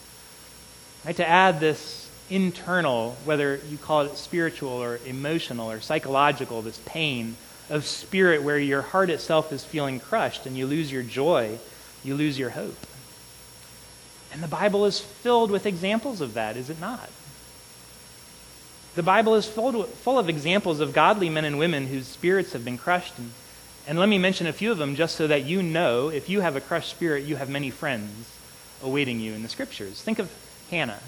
Right? 1.04 1.16
To 1.16 1.28
add 1.28 1.60
this 1.60 2.10
internal, 2.28 3.16
whether 3.24 3.60
you 3.68 3.78
call 3.78 4.02
it 4.02 4.16
spiritual 4.16 4.70
or 4.70 4.98
emotional 5.06 5.70
or 5.70 5.80
psychological, 5.80 6.62
this 6.62 6.80
pain 6.84 7.36
of 7.70 7.86
spirit 7.86 8.42
where 8.42 8.58
your 8.58 8.82
heart 8.82 9.10
itself 9.10 9.52
is 9.52 9.64
feeling 9.64 10.00
crushed 10.00 10.46
and 10.46 10.56
you 10.56 10.66
lose 10.66 10.90
your 10.90 11.02
joy, 11.02 11.58
you 12.02 12.16
lose 12.16 12.38
your 12.38 12.50
hope. 12.50 12.86
And 14.32 14.42
the 14.42 14.48
Bible 14.48 14.86
is 14.86 14.98
filled 14.98 15.50
with 15.50 15.66
examples 15.66 16.20
of 16.20 16.34
that, 16.34 16.56
is 16.56 16.70
it 16.70 16.80
not? 16.80 17.08
The 18.94 19.02
Bible 19.02 19.36
is 19.36 19.46
full, 19.46 19.84
full 19.84 20.18
of 20.18 20.28
examples 20.28 20.80
of 20.80 20.92
godly 20.92 21.30
men 21.30 21.46
and 21.46 21.58
women 21.58 21.86
whose 21.86 22.06
spirits 22.06 22.52
have 22.52 22.64
been 22.64 22.76
crushed. 22.76 23.18
And, 23.18 23.32
and 23.86 23.98
let 23.98 24.08
me 24.08 24.18
mention 24.18 24.46
a 24.46 24.52
few 24.52 24.70
of 24.70 24.76
them 24.76 24.96
just 24.96 25.16
so 25.16 25.26
that 25.28 25.44
you 25.44 25.62
know 25.62 26.10
if 26.10 26.28
you 26.28 26.40
have 26.40 26.56
a 26.56 26.60
crushed 26.60 26.90
spirit, 26.90 27.24
you 27.24 27.36
have 27.36 27.48
many 27.48 27.70
friends 27.70 28.30
awaiting 28.82 29.18
you 29.18 29.32
in 29.32 29.42
the 29.42 29.48
scriptures. 29.48 30.02
Think 30.02 30.18
of 30.18 30.30
Hannah. 30.70 31.00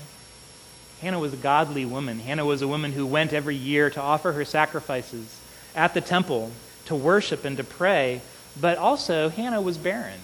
Hannah 1.03 1.19
was 1.19 1.35
a 1.35 1.37
godly 1.37 1.85
woman. 1.85 2.21
Hannah 2.21 2.47
was 2.47 2.63
a 2.63 2.69
woman 2.69 2.93
who 2.93 3.05
went 3.05 3.35
every 3.35 3.57
year 3.57 3.91
to 3.91 4.01
offer 4.01 4.33
her 4.33 4.47
sacrifices 4.47 5.39
at 5.75 5.93
the 5.93 6.01
temple 6.01 6.53
to 6.87 6.95
worship 6.95 7.45
and 7.45 7.59
to 7.59 7.65
pray. 7.65 8.23
But 8.59 8.79
also, 8.79 9.29
Hannah 9.29 9.61
was 9.61 9.77
barren. 9.77 10.21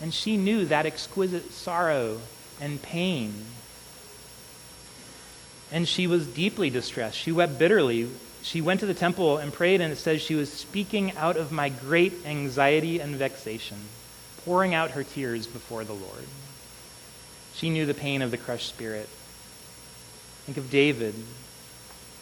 And 0.00 0.14
she 0.14 0.38
knew 0.38 0.64
that 0.66 0.86
exquisite 0.86 1.52
sorrow 1.52 2.20
and 2.58 2.80
pain 2.80 3.44
and 5.74 5.88
she 5.88 6.06
was 6.06 6.24
deeply 6.28 6.70
distressed. 6.70 7.18
She 7.18 7.32
wept 7.32 7.58
bitterly. 7.58 8.08
She 8.42 8.60
went 8.60 8.78
to 8.78 8.86
the 8.86 8.94
temple 8.94 9.38
and 9.38 9.52
prayed, 9.52 9.80
and 9.80 9.92
it 9.92 9.96
says 9.96 10.22
she 10.22 10.36
was 10.36 10.50
speaking 10.50 11.16
out 11.16 11.36
of 11.36 11.50
my 11.50 11.68
great 11.68 12.24
anxiety 12.24 13.00
and 13.00 13.16
vexation. 13.16 13.78
pouring 14.44 14.74
out 14.74 14.92
her 14.92 15.02
tears 15.02 15.46
before 15.46 15.84
the 15.84 15.94
Lord. 15.94 16.26
She 17.54 17.70
knew 17.70 17.86
the 17.86 17.94
pain 17.94 18.22
of 18.22 18.30
the 18.30 18.36
crushed 18.36 18.68
spirit. 18.68 19.08
Think 20.44 20.58
of 20.58 20.70
David, 20.70 21.14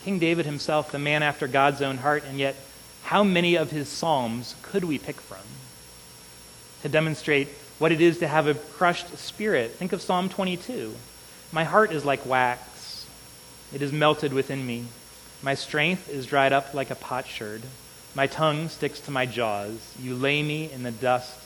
King 0.04 0.18
David 0.18 0.46
himself, 0.46 0.92
the 0.92 1.00
man 1.00 1.22
after 1.22 1.48
God's 1.48 1.82
own 1.82 1.98
heart, 1.98 2.22
and 2.26 2.38
yet 2.38 2.54
how 3.02 3.24
many 3.24 3.56
of 3.56 3.70
his 3.70 3.88
psalms 3.88 4.54
could 4.62 4.84
we 4.84 4.98
pick 4.98 5.20
from 5.20 5.44
to 6.82 6.88
demonstrate 6.88 7.48
what 7.78 7.92
it 7.92 8.00
is 8.00 8.20
to 8.20 8.28
have 8.28 8.46
a 8.46 8.54
crushed 8.54 9.18
spirit? 9.18 9.72
Think 9.72 9.92
of 9.92 10.00
Psalm 10.00 10.28
22. 10.28 10.94
My 11.50 11.64
heart 11.64 11.90
is 11.90 12.04
like 12.04 12.24
wax, 12.24 12.62
it 13.74 13.82
is 13.82 13.92
melted 13.92 14.32
within 14.32 14.66
me. 14.66 14.86
My 15.42 15.54
strength 15.54 16.08
is 16.08 16.26
dried 16.26 16.52
up 16.52 16.74
like 16.74 16.90
a 16.90 16.94
potsherd. 16.94 17.62
My 18.14 18.26
tongue 18.26 18.68
sticks 18.68 19.00
to 19.00 19.10
my 19.10 19.26
jaws. 19.26 19.94
You 19.98 20.14
lay 20.14 20.42
me 20.42 20.70
in 20.70 20.82
the 20.82 20.90
dust 20.90 21.36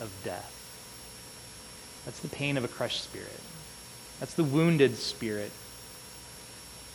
of 0.00 0.12
death. 0.22 0.56
That's 2.04 2.20
the 2.20 2.28
pain 2.28 2.56
of 2.56 2.64
a 2.64 2.68
crushed 2.68 3.02
spirit. 3.02 3.40
That's 4.20 4.34
the 4.34 4.44
wounded 4.44 4.96
spirit. 4.96 5.50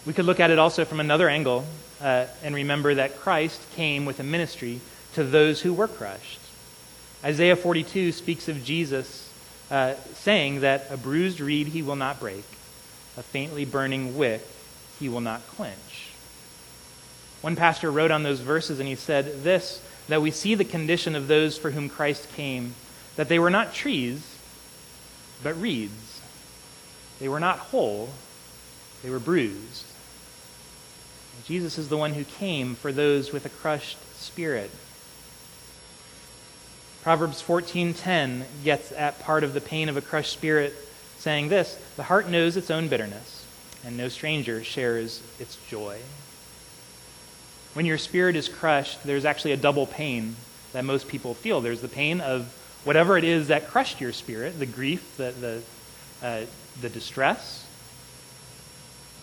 We 0.05 0.13
could 0.13 0.25
look 0.25 0.39
at 0.39 0.51
it 0.51 0.59
also 0.59 0.85
from 0.85 0.99
another 0.99 1.27
angle 1.27 1.65
uh, 1.99 2.27
and 2.43 2.53
remember 2.53 2.93
that 2.93 3.17
Christ 3.17 3.61
came 3.75 4.05
with 4.05 4.19
a 4.19 4.23
ministry 4.23 4.79
to 5.13 5.23
those 5.23 5.61
who 5.61 5.73
were 5.73 5.87
crushed. 5.87 6.39
Isaiah 7.23 7.55
42 7.55 8.11
speaks 8.11 8.47
of 8.47 8.63
Jesus 8.63 9.31
uh, 9.71 9.95
saying 10.13 10.61
that 10.61 10.85
a 10.91 10.97
bruised 10.97 11.39
reed 11.39 11.67
he 11.67 11.81
will 11.81 11.95
not 11.95 12.19
break, 12.19 12.43
a 13.17 13.23
faintly 13.23 13.65
burning 13.65 14.15
wick 14.15 14.45
he 14.99 15.09
will 15.09 15.21
not 15.21 15.47
quench. 15.47 16.09
One 17.41 17.55
pastor 17.55 17.91
wrote 17.91 18.11
on 18.11 18.23
those 18.23 18.39
verses 18.39 18.79
and 18.79 18.87
he 18.87 18.95
said 18.95 19.43
this 19.43 19.81
that 20.07 20.21
we 20.21 20.31
see 20.31 20.55
the 20.55 20.65
condition 20.65 21.15
of 21.15 21.27
those 21.27 21.57
for 21.57 21.71
whom 21.71 21.89
Christ 21.89 22.31
came, 22.35 22.75
that 23.15 23.27
they 23.27 23.39
were 23.39 23.49
not 23.49 23.73
trees, 23.73 24.37
but 25.41 25.59
reeds. 25.59 26.21
They 27.19 27.27
were 27.27 27.39
not 27.39 27.57
whole, 27.57 28.09
they 29.03 29.09
were 29.09 29.19
bruised. 29.19 29.85
Jesus 31.45 31.77
is 31.77 31.89
the 31.89 31.97
one 31.97 32.13
who 32.13 32.23
came 32.23 32.75
for 32.75 32.91
those 32.91 33.31
with 33.31 33.45
a 33.45 33.49
crushed 33.49 33.97
spirit. 34.15 34.71
Proverbs 37.03 37.41
14:10 37.41 38.45
gets 38.63 38.91
at 38.91 39.19
part 39.19 39.43
of 39.43 39.53
the 39.53 39.61
pain 39.61 39.89
of 39.89 39.97
a 39.97 40.01
crushed 40.01 40.33
spirit 40.33 40.73
saying 41.19 41.49
this, 41.49 41.77
the 41.95 42.03
heart 42.03 42.29
knows 42.29 42.57
its 42.57 42.71
own 42.71 42.87
bitterness, 42.87 43.34
and 43.85 43.95
no 43.95 44.09
stranger 44.09 44.63
shares 44.63 45.21
its 45.39 45.57
joy. 45.69 45.99
When 47.73 47.85
your 47.85 47.97
spirit 47.97 48.35
is 48.35 48.49
crushed, 48.49 49.03
there's 49.03 49.25
actually 49.25 49.51
a 49.51 49.57
double 49.57 49.85
pain 49.85 50.35
that 50.73 50.85
most 50.85 51.07
people 51.07 51.33
feel. 51.33 51.61
There's 51.61 51.81
the 51.81 51.87
pain 51.87 52.19
of 52.19 52.47
whatever 52.83 53.17
it 53.17 53.23
is 53.23 53.49
that 53.49 53.67
crushed 53.67 54.01
your 54.01 54.13
spirit, 54.13 54.59
the 54.59 54.65
grief, 54.65 55.17
the, 55.17 55.31
the, 55.39 55.61
uh, 56.25 56.45
the 56.81 56.89
distress. 56.89 57.65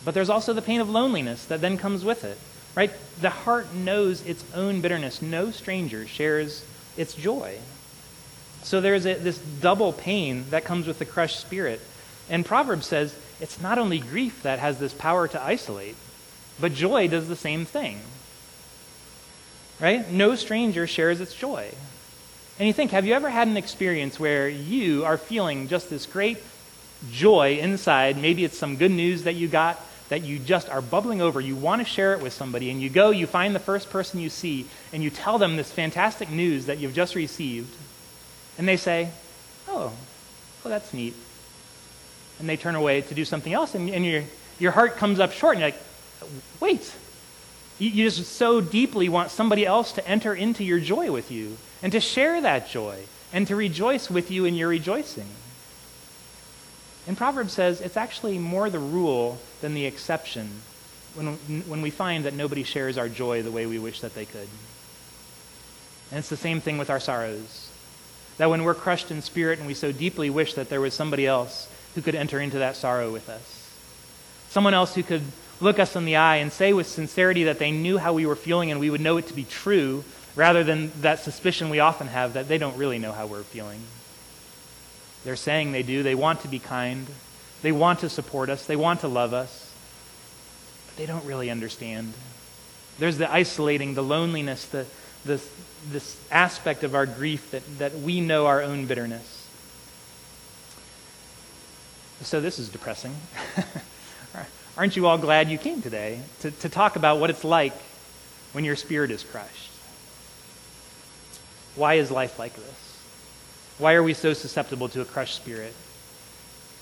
But 0.04 0.14
there's 0.14 0.30
also 0.30 0.52
the 0.52 0.62
pain 0.62 0.80
of 0.80 0.90
loneliness 0.90 1.46
that 1.46 1.60
then 1.60 1.78
comes 1.78 2.04
with 2.04 2.24
it, 2.24 2.38
right? 2.74 2.90
The 3.20 3.30
heart 3.30 3.74
knows 3.74 4.24
its 4.26 4.44
own 4.54 4.80
bitterness. 4.80 5.22
No 5.22 5.50
stranger 5.50 6.06
shares 6.06 6.64
its 6.96 7.14
joy. 7.14 7.58
So 8.62 8.80
there's 8.80 9.06
a, 9.06 9.14
this 9.14 9.38
double 9.38 9.92
pain 9.92 10.46
that 10.50 10.64
comes 10.64 10.86
with 10.86 10.98
the 10.98 11.04
crushed 11.04 11.40
spirit. 11.40 11.80
And 12.28 12.44
Proverbs 12.44 12.86
says 12.86 13.16
it's 13.42 13.60
not 13.60 13.76
only 13.76 13.98
grief 13.98 14.42
that 14.44 14.58
has 14.58 14.78
this 14.78 14.94
power 14.94 15.28
to 15.28 15.42
isolate, 15.42 15.96
but 16.58 16.72
joy 16.72 17.08
does 17.08 17.28
the 17.28 17.36
same 17.36 17.66
thing 17.66 18.00
right? 19.82 20.10
No 20.10 20.36
stranger 20.36 20.86
shares 20.86 21.20
its 21.20 21.34
joy. 21.34 21.68
And 22.58 22.66
you 22.66 22.72
think, 22.72 22.92
have 22.92 23.04
you 23.04 23.14
ever 23.14 23.28
had 23.28 23.48
an 23.48 23.56
experience 23.56 24.18
where 24.18 24.48
you 24.48 25.04
are 25.04 25.18
feeling 25.18 25.66
just 25.68 25.90
this 25.90 26.06
great 26.06 26.38
joy 27.10 27.58
inside? 27.60 28.16
Maybe 28.16 28.44
it's 28.44 28.56
some 28.56 28.76
good 28.76 28.92
news 28.92 29.24
that 29.24 29.34
you 29.34 29.48
got 29.48 29.84
that 30.08 30.22
you 30.22 30.38
just 30.38 30.68
are 30.68 30.82
bubbling 30.82 31.20
over. 31.20 31.40
You 31.40 31.56
want 31.56 31.80
to 31.80 31.86
share 31.86 32.12
it 32.12 32.20
with 32.20 32.34
somebody, 32.34 32.70
and 32.70 32.80
you 32.82 32.90
go, 32.90 33.10
you 33.10 33.26
find 33.26 33.54
the 33.54 33.60
first 33.60 33.88
person 33.88 34.20
you 34.20 34.28
see, 34.28 34.66
and 34.92 35.02
you 35.02 35.08
tell 35.08 35.38
them 35.38 35.56
this 35.56 35.72
fantastic 35.72 36.30
news 36.30 36.66
that 36.66 36.78
you've 36.78 36.94
just 36.94 37.14
received. 37.14 37.74
And 38.58 38.68
they 38.68 38.76
say, 38.76 39.10
Oh, 39.66 39.92
well, 40.62 40.70
that's 40.70 40.92
neat. 40.92 41.14
And 42.42 42.48
they 42.48 42.58
turn 42.58 42.74
away 42.74 43.00
to 43.00 43.14
do 43.14 43.24
something 43.24 43.54
else, 43.54 43.74
and, 43.74 43.88
and 43.88 44.04
your, 44.04 44.24
your 44.58 44.72
heart 44.72 44.96
comes 44.96 45.20
up 45.20 45.32
short, 45.32 45.54
and 45.54 45.60
you're 45.60 45.70
like, 45.70 45.80
Wait, 46.60 46.92
you, 47.78 47.88
you 47.88 48.10
just 48.10 48.32
so 48.32 48.60
deeply 48.60 49.08
want 49.08 49.30
somebody 49.30 49.64
else 49.64 49.92
to 49.92 50.06
enter 50.06 50.34
into 50.34 50.64
your 50.64 50.80
joy 50.80 51.10
with 51.10 51.30
you 51.30 51.56
and 51.82 51.92
to 51.92 52.00
share 52.00 52.40
that 52.40 52.68
joy 52.68 52.98
and 53.32 53.46
to 53.46 53.56
rejoice 53.56 54.10
with 54.10 54.30
you 54.30 54.44
in 54.44 54.54
your 54.54 54.68
rejoicing. 54.68 55.28
And 57.06 57.16
Proverbs 57.16 57.52
says 57.52 57.80
it's 57.80 57.96
actually 57.96 58.38
more 58.38 58.70
the 58.70 58.78
rule 58.78 59.38
than 59.60 59.74
the 59.74 59.86
exception 59.86 60.48
when, 61.14 61.34
when 61.66 61.82
we 61.82 61.90
find 61.90 62.24
that 62.24 62.34
nobody 62.34 62.62
shares 62.62 62.96
our 62.96 63.08
joy 63.08 63.42
the 63.42 63.50
way 63.50 63.66
we 63.66 63.78
wish 63.78 64.00
that 64.00 64.14
they 64.14 64.24
could. 64.24 64.48
And 66.10 66.18
it's 66.18 66.28
the 66.28 66.36
same 66.36 66.60
thing 66.60 66.78
with 66.78 66.90
our 66.90 67.00
sorrows. 67.00 67.70
That 68.38 68.50
when 68.50 68.64
we're 68.64 68.74
crushed 68.74 69.10
in 69.10 69.22
spirit 69.22 69.58
and 69.58 69.66
we 69.66 69.74
so 69.74 69.92
deeply 69.92 70.30
wish 70.30 70.54
that 70.54 70.68
there 70.68 70.80
was 70.80 70.94
somebody 70.94 71.26
else 71.26 71.68
who 71.94 72.02
could 72.02 72.14
enter 72.14 72.40
into 72.40 72.58
that 72.58 72.76
sorrow 72.76 73.12
with 73.12 73.28
us, 73.28 73.70
someone 74.48 74.74
else 74.74 74.94
who 74.94 75.02
could 75.02 75.22
look 75.60 75.78
us 75.78 75.94
in 75.96 76.04
the 76.04 76.16
eye 76.16 76.36
and 76.36 76.52
say 76.52 76.72
with 76.72 76.86
sincerity 76.86 77.44
that 77.44 77.58
they 77.58 77.70
knew 77.70 77.98
how 77.98 78.12
we 78.12 78.26
were 78.26 78.36
feeling 78.36 78.70
and 78.70 78.80
we 78.80 78.90
would 78.90 79.00
know 79.00 79.16
it 79.16 79.28
to 79.28 79.34
be 79.34 79.44
true, 79.44 80.04
rather 80.34 80.64
than 80.64 80.90
that 81.00 81.20
suspicion 81.20 81.70
we 81.70 81.78
often 81.78 82.06
have 82.06 82.32
that 82.34 82.48
they 82.48 82.58
don't 82.58 82.76
really 82.76 82.98
know 82.98 83.12
how 83.12 83.26
we're 83.26 83.42
feeling. 83.42 83.80
They're 85.24 85.36
saying 85.36 85.72
they 85.72 85.82
do. 85.82 86.02
They 86.02 86.14
want 86.14 86.40
to 86.40 86.48
be 86.48 86.58
kind. 86.58 87.06
They 87.62 87.72
want 87.72 88.00
to 88.00 88.08
support 88.08 88.50
us. 88.50 88.66
They 88.66 88.76
want 88.76 89.00
to 89.00 89.08
love 89.08 89.32
us. 89.32 89.72
But 90.86 90.96
they 90.96 91.06
don't 91.06 91.24
really 91.24 91.50
understand. 91.50 92.12
There's 92.98 93.18
the 93.18 93.32
isolating, 93.32 93.94
the 93.94 94.02
loneliness, 94.02 94.64
the, 94.66 94.86
the, 95.24 95.40
this 95.90 96.20
aspect 96.30 96.82
of 96.82 96.94
our 96.94 97.06
grief 97.06 97.52
that, 97.52 97.62
that 97.78 97.94
we 97.94 98.20
know 98.20 98.46
our 98.46 98.62
own 98.62 98.86
bitterness. 98.86 99.41
So 102.22 102.40
this 102.40 102.58
is 102.58 102.68
depressing. 102.68 103.14
Aren't 104.76 104.96
you 104.96 105.06
all 105.06 105.18
glad 105.18 105.50
you 105.50 105.58
came 105.58 105.82
today 105.82 106.20
to, 106.40 106.50
to 106.50 106.68
talk 106.68 106.96
about 106.96 107.18
what 107.18 107.30
it's 107.30 107.44
like 107.44 107.74
when 108.52 108.64
your 108.64 108.76
spirit 108.76 109.10
is 109.10 109.22
crushed? 109.22 109.70
Why 111.74 111.94
is 111.94 112.10
life 112.10 112.38
like 112.38 112.54
this? 112.54 113.02
Why 113.78 113.94
are 113.94 114.02
we 114.02 114.14
so 114.14 114.32
susceptible 114.32 114.88
to 114.90 115.00
a 115.00 115.04
crushed 115.04 115.36
spirit? 115.36 115.74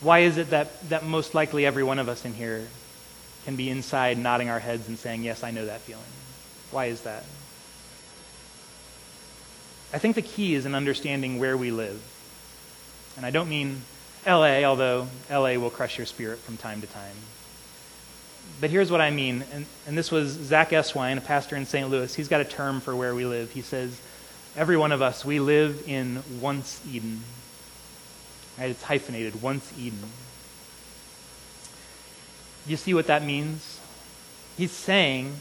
Why 0.01 0.21
is 0.21 0.37
it 0.37 0.51
that, 0.51 0.89
that 0.89 1.05
most 1.05 1.35
likely 1.35 1.67
every 1.67 1.83
one 1.83 1.99
of 1.99 2.09
us 2.09 2.25
in 2.25 2.35
here 2.35 2.67
can 3.45 3.57
be 3.57 3.71
inside 3.71 4.19
nodding 4.19 4.51
our 4.51 4.59
heads 4.59 4.89
and 4.89 4.99
saying, 4.99 5.23
Yes, 5.23 5.43
I 5.43 5.51
know 5.51 5.67
that 5.67 5.81
feeling? 5.81 6.05
Why 6.71 6.87
is 6.87 7.03
that? 7.03 7.25
I 9.93 9.99
think 9.99 10.15
the 10.15 10.23
key 10.23 10.55
is 10.55 10.67
in 10.67 10.75
understanding 10.75 11.39
where 11.39 11.57
we 11.57 11.71
live. 11.71 12.01
And 13.17 13.27
I 13.27 13.31
don't 13.31 13.49
mean 13.49 13.83
LA, 14.27 14.63
although 14.65 15.09
LA 15.31 15.55
will 15.55 15.71
crush 15.71 15.97
your 15.97 16.07
spirit 16.07 16.39
from 16.39 16.57
time 16.57 16.81
to 16.81 16.87
time. 16.87 17.17
But 18.61 18.71
here's 18.71 18.91
what 18.91 19.01
I 19.01 19.11
mean, 19.11 19.45
and, 19.53 19.67
and 19.87 19.97
this 19.97 20.11
was 20.11 20.29
Zack 20.29 20.71
Eswine, 20.71 21.17
a 21.17 21.21
pastor 21.23 21.57
in 21.57 21.65
St. 21.65 21.89
Louis. 21.89 22.15
He's 22.15 22.29
got 22.29 22.41
a 22.41 22.45
term 22.45 22.81
for 22.81 22.95
where 22.95 23.15
we 23.15 23.25
live. 23.25 23.51
He 23.53 23.63
says, 23.63 24.01
Every 24.57 24.77
one 24.77 24.93
of 24.93 25.01
us, 25.01 25.25
we 25.25 25.39
live 25.39 25.85
in 25.87 26.23
once 26.41 26.81
Eden. 26.91 27.23
Right? 28.59 28.71
It's 28.71 28.83
hyphenated, 28.83 29.41
once 29.41 29.73
Eden. 29.79 30.01
You 32.67 32.77
see 32.77 32.93
what 32.93 33.07
that 33.07 33.25
means? 33.25 33.81
He's 34.59 34.73
saying 34.73 35.35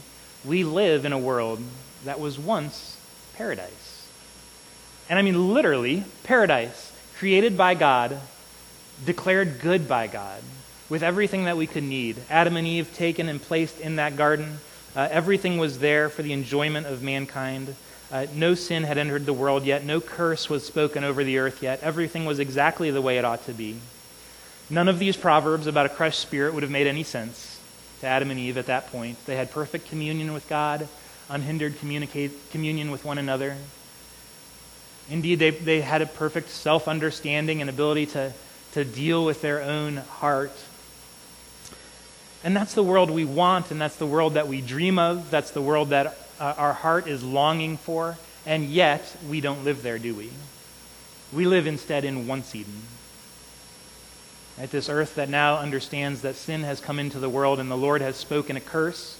we 0.44 0.64
live 0.64 1.04
in 1.04 1.12
a 1.12 1.18
world 1.18 1.60
that 2.04 2.20
was 2.20 2.38
once 2.38 2.96
paradise. 3.34 4.08
And 5.08 5.18
I 5.18 5.22
mean 5.22 5.52
literally, 5.52 6.04
paradise, 6.22 6.92
created 7.18 7.58
by 7.58 7.74
God, 7.74 8.20
declared 9.04 9.60
good 9.60 9.88
by 9.88 10.06
God 10.06 10.42
with 10.88 11.02
everything 11.02 11.44
that 11.44 11.56
we 11.56 11.66
could 11.66 11.84
need. 11.84 12.16
Adam 12.28 12.56
and 12.56 12.66
Eve 12.66 12.92
taken 12.94 13.28
and 13.28 13.40
placed 13.40 13.80
in 13.80 13.96
that 13.96 14.16
garden. 14.16 14.58
Uh, 14.94 15.08
everything 15.10 15.58
was 15.58 15.78
there 15.78 16.08
for 16.08 16.22
the 16.22 16.32
enjoyment 16.32 16.86
of 16.86 17.02
mankind. 17.02 17.74
Uh, 18.10 18.26
no 18.34 18.54
sin 18.54 18.82
had 18.82 18.98
entered 18.98 19.24
the 19.24 19.32
world 19.32 19.64
yet. 19.64 19.84
No 19.84 20.00
curse 20.00 20.50
was 20.50 20.66
spoken 20.66 21.04
over 21.04 21.22
the 21.22 21.38
earth 21.38 21.62
yet. 21.62 21.80
Everything 21.82 22.24
was 22.24 22.40
exactly 22.40 22.90
the 22.90 23.00
way 23.00 23.18
it 23.18 23.24
ought 23.24 23.44
to 23.46 23.52
be. 23.52 23.76
None 24.68 24.88
of 24.88 24.98
these 24.98 25.16
proverbs 25.16 25.66
about 25.66 25.86
a 25.86 25.90
crushed 25.90 26.20
spirit 26.20 26.54
would 26.54 26.62
have 26.62 26.72
made 26.72 26.86
any 26.86 27.04
sense 27.04 27.60
to 28.00 28.06
Adam 28.06 28.30
and 28.30 28.40
Eve 28.40 28.58
at 28.58 28.66
that 28.66 28.90
point. 28.90 29.24
They 29.26 29.36
had 29.36 29.50
perfect 29.50 29.88
communion 29.88 30.32
with 30.32 30.48
God, 30.48 30.88
unhindered 31.28 31.76
communion 31.78 32.90
with 32.90 33.04
one 33.04 33.18
another. 33.18 33.56
Indeed, 35.08 35.40
they, 35.40 35.50
they 35.50 35.80
had 35.80 36.02
a 36.02 36.06
perfect 36.06 36.50
self 36.50 36.88
understanding 36.88 37.60
and 37.60 37.68
ability 37.68 38.06
to, 38.06 38.32
to 38.72 38.84
deal 38.84 39.24
with 39.24 39.42
their 39.42 39.62
own 39.62 39.96
heart 39.96 40.56
and 42.42 42.56
that's 42.56 42.74
the 42.74 42.82
world 42.82 43.10
we 43.10 43.24
want, 43.24 43.70
and 43.70 43.80
that's 43.80 43.96
the 43.96 44.06
world 44.06 44.34
that 44.34 44.48
we 44.48 44.60
dream 44.62 44.98
of. 44.98 45.30
That's 45.30 45.50
the 45.50 45.60
world 45.60 45.90
that 45.90 46.16
uh, 46.38 46.54
our 46.56 46.72
heart 46.72 47.06
is 47.06 47.22
longing 47.22 47.76
for. 47.76 48.16
And 48.46 48.64
yet, 48.64 49.14
we 49.28 49.42
don't 49.42 49.64
live 49.64 49.82
there, 49.82 49.98
do 49.98 50.14
we? 50.14 50.30
We 51.32 51.44
live 51.46 51.66
instead 51.66 52.04
in 52.04 52.26
once 52.26 52.54
Eden. 52.54 52.82
At 54.58 54.70
this 54.70 54.88
earth 54.88 55.16
that 55.16 55.28
now 55.28 55.58
understands 55.58 56.22
that 56.22 56.34
sin 56.34 56.62
has 56.62 56.80
come 56.80 56.98
into 56.98 57.18
the 57.18 57.28
world 57.28 57.60
and 57.60 57.70
the 57.70 57.76
Lord 57.76 58.00
has 58.00 58.16
spoken 58.16 58.56
a 58.56 58.60
curse 58.60 59.16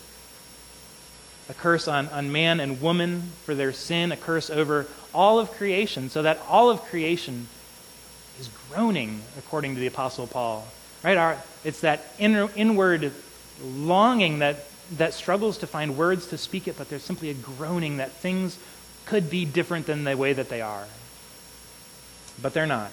a 1.49 1.55
curse 1.55 1.89
on, 1.89 2.07
on 2.11 2.31
man 2.31 2.61
and 2.61 2.81
woman 2.81 3.23
for 3.45 3.57
their 3.57 3.73
sin, 3.73 4.13
a 4.13 4.17
curse 4.17 4.51
over 4.51 4.87
all 5.13 5.41
of 5.41 5.51
creation, 5.51 6.09
so 6.09 6.23
that 6.23 6.39
all 6.49 6.71
of 6.71 6.81
creation 6.83 7.49
is 8.39 8.49
groaning, 8.71 9.23
according 9.39 9.75
to 9.75 9.81
the 9.81 9.87
Apostle 9.87 10.27
Paul. 10.27 10.67
Right? 11.03 11.17
Our, 11.17 11.39
it's 11.65 11.81
that 11.81 12.05
inner, 12.19 12.49
inward 12.57 13.13
longing 13.63 14.41
that, 14.41 14.67
that 14.97 15.15
struggles 15.15 15.59
to 15.59 15.67
find 15.67 15.97
words 15.97 16.27
to 16.29 16.39
speak 16.39 16.69
it, 16.69 16.77
but 16.79 16.89
there's 16.89 17.03
simply 17.03 17.31
a 17.31 17.35
groaning 17.35 17.99
that 17.99 18.13
things 18.13 18.59
could 19.07 19.31
be 19.31 19.45
different 19.45 19.87
than 19.87 20.05
the 20.05 20.17
way 20.17 20.33
that 20.33 20.49
they 20.49 20.61
are. 20.61 20.87
But 22.41 22.55
they're 22.55 22.67
not. 22.67 22.93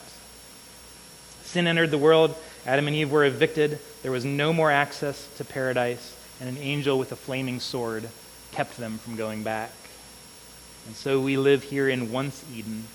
Sin 1.43 1.67
entered 1.67 1.91
the 1.91 1.97
world. 1.97 2.35
Adam 2.65 2.87
and 2.87 2.95
Eve 2.95 3.11
were 3.11 3.23
evicted. 3.23 3.79
There 4.03 4.11
was 4.11 4.25
no 4.25 4.51
more 4.51 4.71
access 4.71 5.27
to 5.37 5.45
paradise. 5.45 6.15
And 6.39 6.49
an 6.49 6.61
angel 6.61 6.99
with 6.99 7.11
a 7.11 7.15
flaming 7.15 7.59
sword 7.59 8.09
kept 8.51 8.77
them 8.77 8.97
from 8.97 9.15
going 9.15 9.43
back. 9.43 9.71
And 10.87 10.95
so 10.95 11.19
we 11.19 11.37
live 11.37 11.63
here 11.63 11.89
in 11.89 12.11
once 12.11 12.43
Eden, 12.53 12.85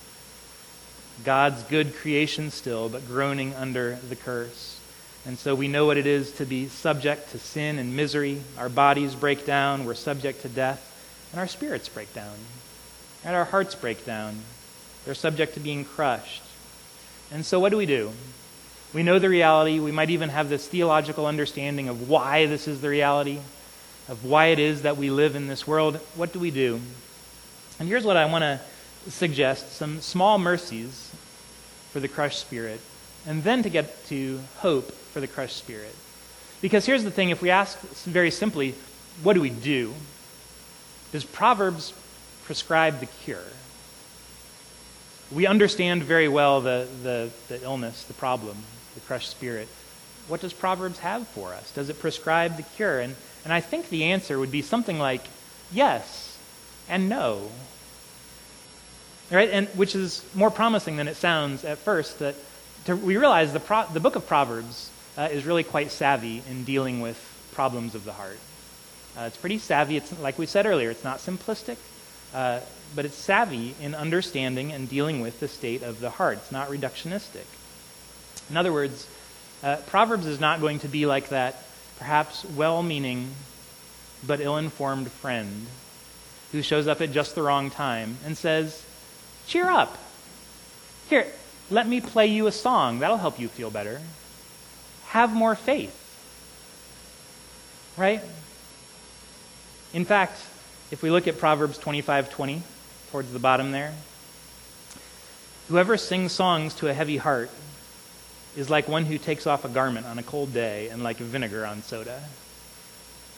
God's 1.24 1.62
good 1.64 1.94
creation 1.96 2.50
still, 2.50 2.88
but 2.88 3.06
groaning 3.06 3.54
under 3.54 3.96
the 4.08 4.16
curse. 4.16 4.80
And 5.24 5.38
so 5.38 5.54
we 5.54 5.68
know 5.68 5.86
what 5.86 5.96
it 5.96 6.06
is 6.06 6.32
to 6.32 6.44
be 6.44 6.66
subject 6.68 7.30
to 7.30 7.38
sin 7.38 7.78
and 7.78 7.96
misery. 7.96 8.42
Our 8.58 8.68
bodies 8.68 9.14
break 9.14 9.46
down, 9.46 9.84
we're 9.84 9.94
subject 9.94 10.42
to 10.42 10.48
death, 10.48 10.88
and 11.32 11.40
our 11.40 11.46
spirits 11.46 11.88
break 11.88 12.12
down, 12.12 12.34
and 13.24 13.36
our 13.36 13.44
hearts 13.44 13.74
break 13.74 14.04
down. 14.04 14.40
They're 15.04 15.14
subject 15.14 15.54
to 15.54 15.60
being 15.60 15.84
crushed. 15.84 16.42
And 17.30 17.46
so 17.46 17.60
what 17.60 17.70
do 17.70 17.76
we 17.76 17.86
do? 17.86 18.12
We 18.92 19.02
know 19.02 19.18
the 19.18 19.28
reality. 19.28 19.78
We 19.80 19.92
might 19.92 20.10
even 20.10 20.28
have 20.28 20.48
this 20.48 20.68
theological 20.68 21.26
understanding 21.26 21.88
of 21.88 22.08
why 22.08 22.46
this 22.46 22.68
is 22.68 22.80
the 22.80 22.88
reality 22.88 23.38
of 24.08 24.24
why 24.24 24.46
it 24.46 24.58
is 24.58 24.82
that 24.82 24.96
we 24.96 25.10
live 25.10 25.36
in 25.36 25.46
this 25.46 25.66
world, 25.66 25.96
what 26.16 26.32
do 26.32 26.38
we 26.38 26.50
do? 26.50 26.80
And 27.78 27.88
here's 27.88 28.04
what 28.04 28.16
I 28.16 28.26
want 28.26 28.42
to 28.42 28.60
suggest 29.08 29.72
some 29.72 30.00
small 30.00 30.38
mercies 30.38 31.10
for 31.90 32.00
the 32.00 32.08
crushed 32.08 32.40
spirit, 32.40 32.80
and 33.26 33.42
then 33.42 33.62
to 33.62 33.70
get 33.70 34.06
to 34.06 34.40
hope 34.58 34.92
for 34.92 35.20
the 35.20 35.26
crushed 35.26 35.56
spirit. 35.56 35.94
Because 36.60 36.86
here's 36.86 37.04
the 37.04 37.10
thing 37.10 37.30
if 37.30 37.42
we 37.42 37.50
ask 37.50 37.78
very 38.04 38.30
simply, 38.30 38.74
what 39.22 39.34
do 39.34 39.40
we 39.40 39.50
do? 39.50 39.92
Does 41.12 41.24
Proverbs 41.24 41.92
prescribe 42.44 43.00
the 43.00 43.06
cure? 43.06 43.44
We 45.30 45.46
understand 45.46 46.02
very 46.02 46.28
well 46.28 46.60
the, 46.60 46.86
the, 47.02 47.30
the 47.48 47.62
illness, 47.62 48.04
the 48.04 48.14
problem, 48.14 48.56
the 48.94 49.00
crushed 49.00 49.30
spirit. 49.30 49.68
What 50.28 50.40
does 50.40 50.52
Proverbs 50.52 51.00
have 51.00 51.26
for 51.28 51.52
us? 51.52 51.72
Does 51.72 51.88
it 51.88 51.98
prescribe 52.00 52.56
the 52.56 52.62
cure? 52.62 53.00
And 53.00 53.16
and 53.44 53.52
I 53.52 53.60
think 53.60 53.88
the 53.88 54.04
answer 54.04 54.38
would 54.38 54.52
be 54.52 54.62
something 54.62 54.98
like 54.98 55.24
yes 55.72 56.38
and 56.88 57.08
no. 57.08 57.50
Right? 59.32 59.48
And 59.50 59.68
which 59.68 59.94
is 59.94 60.22
more 60.34 60.50
promising 60.50 60.96
than 60.96 61.08
it 61.08 61.16
sounds 61.16 61.64
at 61.64 61.78
first 61.78 62.18
that 62.18 62.34
to, 62.84 62.96
we 62.96 63.16
realize 63.16 63.52
the, 63.52 63.60
pro, 63.60 63.86
the 63.86 64.00
book 64.00 64.14
of 64.14 64.26
Proverbs 64.26 64.90
uh, 65.16 65.28
is 65.30 65.46
really 65.46 65.64
quite 65.64 65.90
savvy 65.90 66.42
in 66.50 66.64
dealing 66.64 67.00
with 67.00 67.18
problems 67.52 67.94
of 67.94 68.04
the 68.04 68.12
heart. 68.12 68.38
Uh, 69.16 69.22
it's 69.22 69.36
pretty 69.36 69.58
savvy. 69.58 69.96
It's 69.96 70.18
like 70.20 70.38
we 70.38 70.46
said 70.46 70.66
earlier, 70.66 70.90
it's 70.90 71.04
not 71.04 71.18
simplistic, 71.18 71.76
uh, 72.34 72.60
but 72.94 73.06
it's 73.06 73.16
savvy 73.16 73.74
in 73.80 73.94
understanding 73.94 74.72
and 74.72 74.88
dealing 74.88 75.20
with 75.20 75.40
the 75.40 75.48
state 75.48 75.82
of 75.82 76.00
the 76.00 76.10
heart. 76.10 76.38
It's 76.38 76.52
not 76.52 76.68
reductionistic. 76.68 77.44
In 78.50 78.56
other 78.56 78.72
words, 78.72 79.08
uh, 79.62 79.76
Proverbs 79.86 80.26
is 80.26 80.40
not 80.40 80.60
going 80.60 80.80
to 80.80 80.88
be 80.88 81.06
like 81.06 81.30
that 81.30 81.62
perhaps 81.98 82.44
well 82.44 82.82
meaning 82.82 83.30
but 84.26 84.40
ill 84.40 84.56
informed 84.56 85.10
friend 85.10 85.66
who 86.50 86.62
shows 86.62 86.88
up 86.88 87.00
at 87.00 87.12
just 87.12 87.34
the 87.34 87.42
wrong 87.42 87.70
time 87.70 88.16
and 88.24 88.36
says, 88.36 88.84
Cheer 89.46 89.68
up. 89.68 89.98
Here, 91.08 91.26
let 91.70 91.86
me 91.86 92.00
play 92.00 92.26
you 92.26 92.46
a 92.46 92.52
song. 92.52 93.00
That'll 93.00 93.16
help 93.16 93.38
you 93.38 93.48
feel 93.48 93.70
better. 93.70 94.00
Have 95.08 95.34
more 95.34 95.54
faith. 95.54 95.98
Right? 97.96 98.22
In 99.92 100.04
fact, 100.04 100.40
if 100.90 101.02
we 101.02 101.10
look 101.10 101.28
at 101.28 101.38
Proverbs 101.38 101.78
25:20 101.78 102.62
towards 103.10 103.32
the 103.32 103.38
bottom 103.38 103.72
there, 103.72 103.92
whoever 105.68 105.96
sings 105.96 106.32
songs 106.32 106.74
to 106.74 106.88
a 106.88 106.94
heavy 106.94 107.18
heart 107.18 107.50
is 108.56 108.70
like 108.70 108.88
one 108.88 109.06
who 109.06 109.18
takes 109.18 109.46
off 109.46 109.64
a 109.64 109.68
garment 109.68 110.06
on 110.06 110.18
a 110.18 110.22
cold 110.22 110.52
day 110.52 110.88
and 110.88 111.02
like 111.02 111.16
vinegar 111.16 111.64
on 111.66 111.82
soda. 111.82 112.22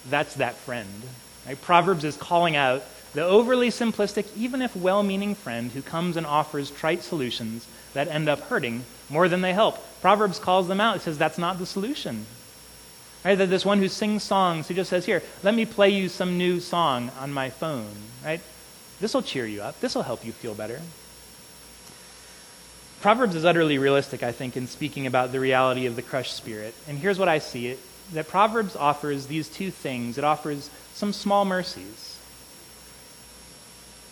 That's 0.08 0.34
that 0.34 0.54
friend. 0.54 1.02
Right? 1.46 1.60
Proverbs 1.60 2.04
is 2.04 2.16
calling 2.16 2.56
out 2.56 2.82
the 3.14 3.24
overly 3.24 3.70
simplistic, 3.70 4.26
even 4.36 4.60
if 4.60 4.76
well 4.76 5.02
meaning 5.02 5.34
friend 5.34 5.70
who 5.70 5.82
comes 5.82 6.16
and 6.16 6.26
offers 6.26 6.70
trite 6.70 7.02
solutions 7.02 7.66
that 7.94 8.08
end 8.08 8.28
up 8.28 8.40
hurting 8.40 8.84
more 9.08 9.28
than 9.28 9.40
they 9.40 9.52
help. 9.52 9.78
Proverbs 10.00 10.38
calls 10.38 10.68
them 10.68 10.80
out. 10.80 10.96
It 10.96 11.02
says 11.02 11.16
that's 11.16 11.38
not 11.38 11.58
the 11.58 11.66
solution. 11.66 12.26
Right? 13.24 13.36
That 13.36 13.48
this 13.48 13.64
one 13.64 13.78
who 13.78 13.88
sings 13.88 14.22
songs, 14.22 14.68
who 14.68 14.74
just 14.74 14.90
says, 14.90 15.06
Here, 15.06 15.22
let 15.42 15.54
me 15.54 15.64
play 15.64 15.90
you 15.90 16.08
some 16.08 16.36
new 16.36 16.60
song 16.60 17.10
on 17.18 17.32
my 17.32 17.50
phone. 17.50 17.94
Right? 18.24 18.40
This 19.00 19.14
will 19.14 19.22
cheer 19.22 19.46
you 19.46 19.62
up. 19.62 19.80
This 19.80 19.94
will 19.94 20.02
help 20.02 20.24
you 20.24 20.32
feel 20.32 20.54
better. 20.54 20.80
Proverbs 23.00 23.34
is 23.34 23.44
utterly 23.44 23.78
realistic, 23.78 24.22
I 24.22 24.32
think, 24.32 24.56
in 24.56 24.66
speaking 24.66 25.06
about 25.06 25.30
the 25.30 25.40
reality 25.40 25.86
of 25.86 25.94
the 25.94 26.02
crushed 26.02 26.34
spirit. 26.34 26.74
And 26.88 26.98
here's 26.98 27.18
what 27.18 27.28
I 27.28 27.38
see 27.38 27.68
it 27.68 27.78
that 28.12 28.28
Proverbs 28.28 28.76
offers 28.76 29.26
these 29.26 29.48
two 29.48 29.70
things 29.70 30.18
it 30.18 30.24
offers 30.24 30.68
some 30.92 31.12
small 31.12 31.44
mercies. 31.44 32.13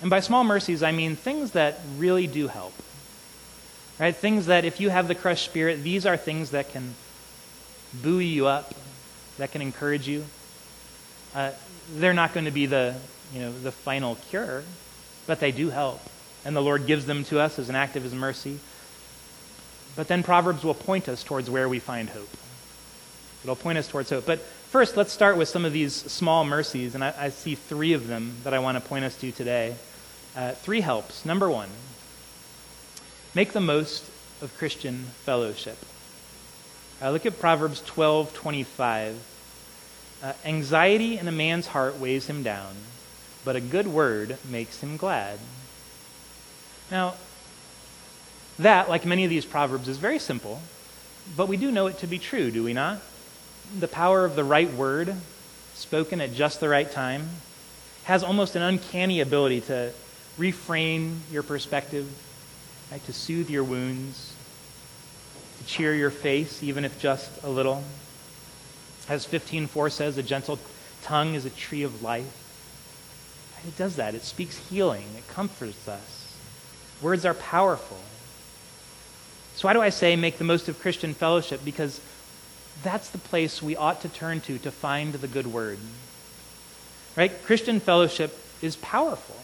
And 0.02 0.10
by 0.10 0.20
small 0.20 0.44
mercies, 0.44 0.82
I 0.82 0.90
mean 0.92 1.16
things 1.16 1.52
that 1.52 1.78
really 1.96 2.26
do 2.26 2.48
help. 2.48 2.74
Right? 3.98 4.14
Things 4.14 4.46
that, 4.46 4.64
if 4.64 4.80
you 4.80 4.90
have 4.90 5.06
the 5.06 5.14
crushed 5.14 5.44
spirit, 5.44 5.84
these 5.84 6.04
are 6.06 6.16
things 6.16 6.50
that 6.50 6.70
can 6.70 6.94
buoy 8.02 8.26
you 8.26 8.48
up, 8.48 8.74
that 9.38 9.52
can 9.52 9.62
encourage 9.62 10.08
you. 10.08 10.24
Uh, 11.34 11.52
they're 11.94 12.14
not 12.14 12.34
going 12.34 12.46
to 12.46 12.50
be 12.50 12.66
the, 12.66 12.96
you 13.32 13.40
know, 13.40 13.52
the 13.52 13.70
final 13.70 14.16
cure, 14.28 14.64
but 15.26 15.38
they 15.38 15.52
do 15.52 15.70
help. 15.70 16.00
And 16.44 16.56
the 16.56 16.62
Lord 16.62 16.86
gives 16.86 17.06
them 17.06 17.22
to 17.24 17.38
us 17.38 17.60
as 17.60 17.68
an 17.68 17.76
act 17.76 17.94
of 17.94 18.02
His 18.02 18.12
mercy. 18.12 18.58
But 19.94 20.08
then 20.08 20.24
Proverbs 20.24 20.64
will 20.64 20.74
point 20.74 21.08
us 21.08 21.22
towards 21.22 21.48
where 21.48 21.68
we 21.68 21.78
find 21.78 22.08
hope. 22.08 22.30
It'll 23.44 23.54
point 23.54 23.78
us 23.78 23.86
towards 23.86 24.10
hope. 24.10 24.26
But 24.26 24.40
first, 24.40 24.96
let's 24.96 25.12
start 25.12 25.36
with 25.36 25.48
some 25.48 25.64
of 25.64 25.72
these 25.72 25.94
small 25.94 26.44
mercies, 26.44 26.96
and 26.96 27.04
I, 27.04 27.14
I 27.16 27.28
see 27.28 27.54
three 27.54 27.92
of 27.92 28.08
them 28.08 28.34
that 28.42 28.52
I 28.52 28.58
want 28.58 28.82
to 28.82 28.88
point 28.88 29.04
us 29.04 29.16
to 29.18 29.30
today. 29.30 29.76
Uh, 30.34 30.52
three 30.52 30.80
helps. 30.80 31.26
Number 31.26 31.50
one, 31.50 31.68
make 33.34 33.52
the 33.52 33.60
most 33.60 34.10
of 34.40 34.56
Christian 34.56 35.04
fellowship. 35.24 35.76
Uh, 37.02 37.10
look 37.10 37.26
at 37.26 37.38
Proverbs 37.38 37.82
12 37.82 38.32
25. 38.32 39.28
Uh, 40.22 40.32
anxiety 40.44 41.18
in 41.18 41.28
a 41.28 41.32
man's 41.32 41.66
heart 41.66 41.98
weighs 41.98 42.28
him 42.28 42.42
down, 42.42 42.74
but 43.44 43.56
a 43.56 43.60
good 43.60 43.88
word 43.88 44.38
makes 44.48 44.80
him 44.80 44.96
glad. 44.96 45.38
Now, 46.90 47.14
that, 48.58 48.88
like 48.88 49.04
many 49.04 49.24
of 49.24 49.30
these 49.30 49.44
proverbs, 49.44 49.88
is 49.88 49.98
very 49.98 50.18
simple, 50.18 50.62
but 51.36 51.48
we 51.48 51.56
do 51.56 51.70
know 51.70 51.88
it 51.88 51.98
to 51.98 52.06
be 52.06 52.18
true, 52.18 52.50
do 52.50 52.62
we 52.62 52.72
not? 52.72 53.02
The 53.78 53.88
power 53.88 54.24
of 54.24 54.36
the 54.36 54.44
right 54.44 54.72
word, 54.72 55.14
spoken 55.74 56.20
at 56.20 56.34
just 56.34 56.60
the 56.60 56.68
right 56.68 56.90
time, 56.90 57.28
has 58.04 58.22
almost 58.22 58.56
an 58.56 58.62
uncanny 58.62 59.20
ability 59.20 59.62
to 59.62 59.92
reframe 60.38 61.18
your 61.30 61.42
perspective, 61.42 62.08
right, 62.90 63.04
to 63.06 63.12
soothe 63.12 63.50
your 63.50 63.64
wounds, 63.64 64.34
to 65.58 65.64
cheer 65.66 65.94
your 65.94 66.10
face, 66.10 66.62
even 66.62 66.84
if 66.84 67.00
just 67.00 67.42
a 67.42 67.48
little. 67.48 67.84
As 69.08 69.26
15.4 69.26 69.90
says, 69.90 70.18
a 70.18 70.22
gentle 70.22 70.58
tongue 71.02 71.34
is 71.34 71.44
a 71.44 71.50
tree 71.50 71.82
of 71.82 72.02
life. 72.02 72.38
It 73.66 73.76
does 73.76 73.96
that. 73.96 74.14
It 74.14 74.24
speaks 74.24 74.58
healing. 74.68 75.04
It 75.16 75.26
comforts 75.28 75.86
us. 75.86 76.36
Words 77.00 77.24
are 77.24 77.34
powerful. 77.34 77.98
So, 79.54 79.68
why 79.68 79.74
do 79.74 79.80
I 79.80 79.90
say 79.90 80.16
make 80.16 80.38
the 80.38 80.44
most 80.44 80.68
of 80.68 80.80
Christian 80.80 81.14
fellowship? 81.14 81.60
Because 81.64 82.00
that's 82.82 83.10
the 83.10 83.18
place 83.18 83.62
we 83.62 83.76
ought 83.76 84.00
to 84.00 84.08
turn 84.08 84.40
to 84.42 84.58
to 84.58 84.70
find 84.70 85.12
the 85.12 85.28
good 85.28 85.46
word. 85.46 85.78
Right? 87.16 87.30
Christian 87.44 87.78
fellowship 87.78 88.36
is 88.62 88.76
powerful. 88.76 89.36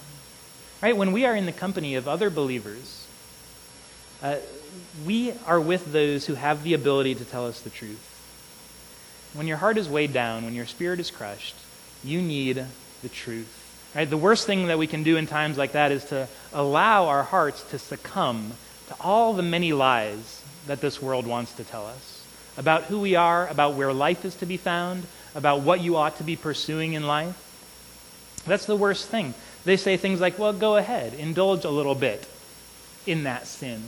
Right? 0.83 0.97
When 0.97 1.13
we 1.13 1.25
are 1.25 1.35
in 1.35 1.47
the 1.47 1.53
company 1.53 1.97
of 1.97 2.07
other 2.07 2.31
believers, 2.31 3.07
uh, 4.23 4.37
we 5.07 5.33
are 5.47 5.61
with 5.61 5.93
those 5.93 6.27
who 6.27 6.35
have 6.35 6.63
the 6.63 6.75
ability 6.75 7.15
to 7.17 7.25
tell 7.25 7.47
us 7.47 7.61
the 7.61 7.71
truth. 7.71 8.05
When 9.35 9.47
your 9.47 9.57
heart 9.57 9.77
is 9.77 9.89
weighed 9.89 10.13
down, 10.13 10.45
when 10.45 10.55
your 10.55 10.67
spirit 10.67 11.01
is 11.01 11.11
crushed, 11.11 11.57
you 12.05 12.23
need 12.23 12.65
the 13.03 13.09
truth. 13.09 13.55
Right? 13.95 14.09
The 14.09 14.17
worst 14.17 14.47
thing 14.47 14.67
that 14.69 14.79
we 14.79 14.87
can 14.87 15.03
do 15.03 15.17
in 15.17 15.27
times 15.27 15.59
like 15.59 15.73
that 15.73 15.93
is 15.93 16.05
to 16.07 16.29
allow 16.53 17.07
our 17.07 17.23
hearts 17.23 17.63
to 17.71 17.79
succumb 17.79 18.53
to 18.89 18.97
all 19.01 19.33
the 19.35 19.43
many 19.43 19.73
lies 19.73 20.43
that 20.67 20.81
this 20.81 21.01
world 21.03 21.27
wants 21.27 21.53
to 21.55 21.65
tell 21.65 21.87
us 21.87 22.25
about 22.57 22.85
who 22.85 23.01
we 23.01 23.15
are, 23.15 23.47
about 23.49 23.75
where 23.75 23.93
life 23.93 24.25
is 24.25 24.35
to 24.37 24.47
be 24.47 24.57
found, 24.57 25.07
about 25.35 25.61
what 25.61 25.81
you 25.81 25.97
ought 25.97 26.17
to 26.17 26.25
be 26.25 26.37
pursuing 26.37 26.95
in 26.95 27.07
life. 27.07 28.43
That's 28.47 28.67
the 28.67 28.77
worst 28.77 29.09
thing. 29.09 29.35
They 29.69 29.77
say 29.77 29.99
things 29.99 30.19
like, 30.19 30.39
well, 30.39 30.55
go 30.55 30.77
ahead, 30.77 31.13
indulge 31.13 31.67
a 31.67 31.71
little 31.71 31.95
bit 31.95 32.27
in 33.07 33.25
that 33.25 33.47
sin. 33.47 33.83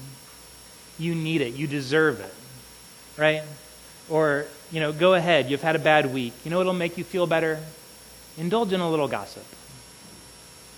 You 0.98 1.14
need 1.14 1.40
it, 1.40 1.54
you 1.54 1.66
deserve 1.66 2.20
it, 2.20 2.34
right? 3.18 3.42
Or, 4.10 4.44
you 4.70 4.80
know, 4.80 4.92
go 4.92 5.14
ahead, 5.14 5.50
you've 5.50 5.62
had 5.62 5.76
a 5.76 5.78
bad 5.78 6.12
week. 6.12 6.34
You 6.44 6.50
know 6.50 6.58
what'll 6.58 6.74
make 6.74 6.98
you 6.98 7.04
feel 7.04 7.26
better? 7.26 7.60
Indulge 8.36 8.74
in 8.74 8.80
a 8.80 8.90
little 8.90 9.08
gossip. 9.08 9.46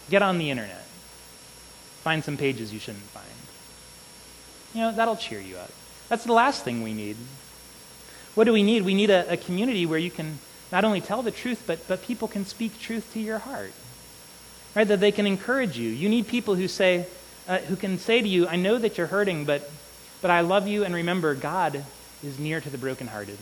Get 0.08 0.22
on 0.22 0.38
the 0.38 0.50
internet. 0.50 0.84
Find 2.04 2.22
some 2.22 2.36
pages 2.36 2.72
you 2.72 2.78
shouldn't 2.78 3.02
find. 3.02 3.26
You 4.72 4.82
know, 4.82 4.96
that'll 4.96 5.16
cheer 5.16 5.40
you 5.40 5.56
up. 5.56 5.72
That's 6.10 6.22
the 6.22 6.32
last 6.32 6.62
thing 6.62 6.80
we 6.80 6.94
need. 6.94 7.16
What 8.36 8.44
do 8.44 8.52
we 8.52 8.62
need? 8.62 8.84
We 8.84 8.94
need 8.94 9.10
a, 9.10 9.32
a 9.32 9.36
community 9.36 9.84
where 9.84 9.98
you 9.98 10.12
can 10.12 10.38
not 10.70 10.84
only 10.84 11.00
tell 11.00 11.22
the 11.22 11.32
truth, 11.32 11.64
but, 11.66 11.88
but 11.88 12.04
people 12.04 12.28
can 12.28 12.44
speak 12.44 12.78
truth 12.78 13.12
to 13.14 13.18
your 13.18 13.38
heart. 13.38 13.72
Right? 14.74 14.88
That 14.88 15.00
they 15.00 15.12
can 15.12 15.26
encourage 15.26 15.76
you. 15.76 15.90
You 15.90 16.08
need 16.08 16.28
people 16.28 16.54
who 16.54 16.68
say, 16.68 17.06
uh, 17.46 17.58
who 17.58 17.76
can 17.76 17.98
say 17.98 18.22
to 18.22 18.28
you, 18.28 18.46
I 18.48 18.56
know 18.56 18.78
that 18.78 18.96
you're 18.96 19.06
hurting, 19.06 19.44
but, 19.44 19.70
but 20.20 20.30
I 20.30 20.40
love 20.40 20.66
you, 20.66 20.84
and 20.84 20.94
remember, 20.94 21.34
God 21.34 21.84
is 22.24 22.38
near 22.38 22.60
to 22.60 22.70
the 22.70 22.78
brokenhearted. 22.78 23.38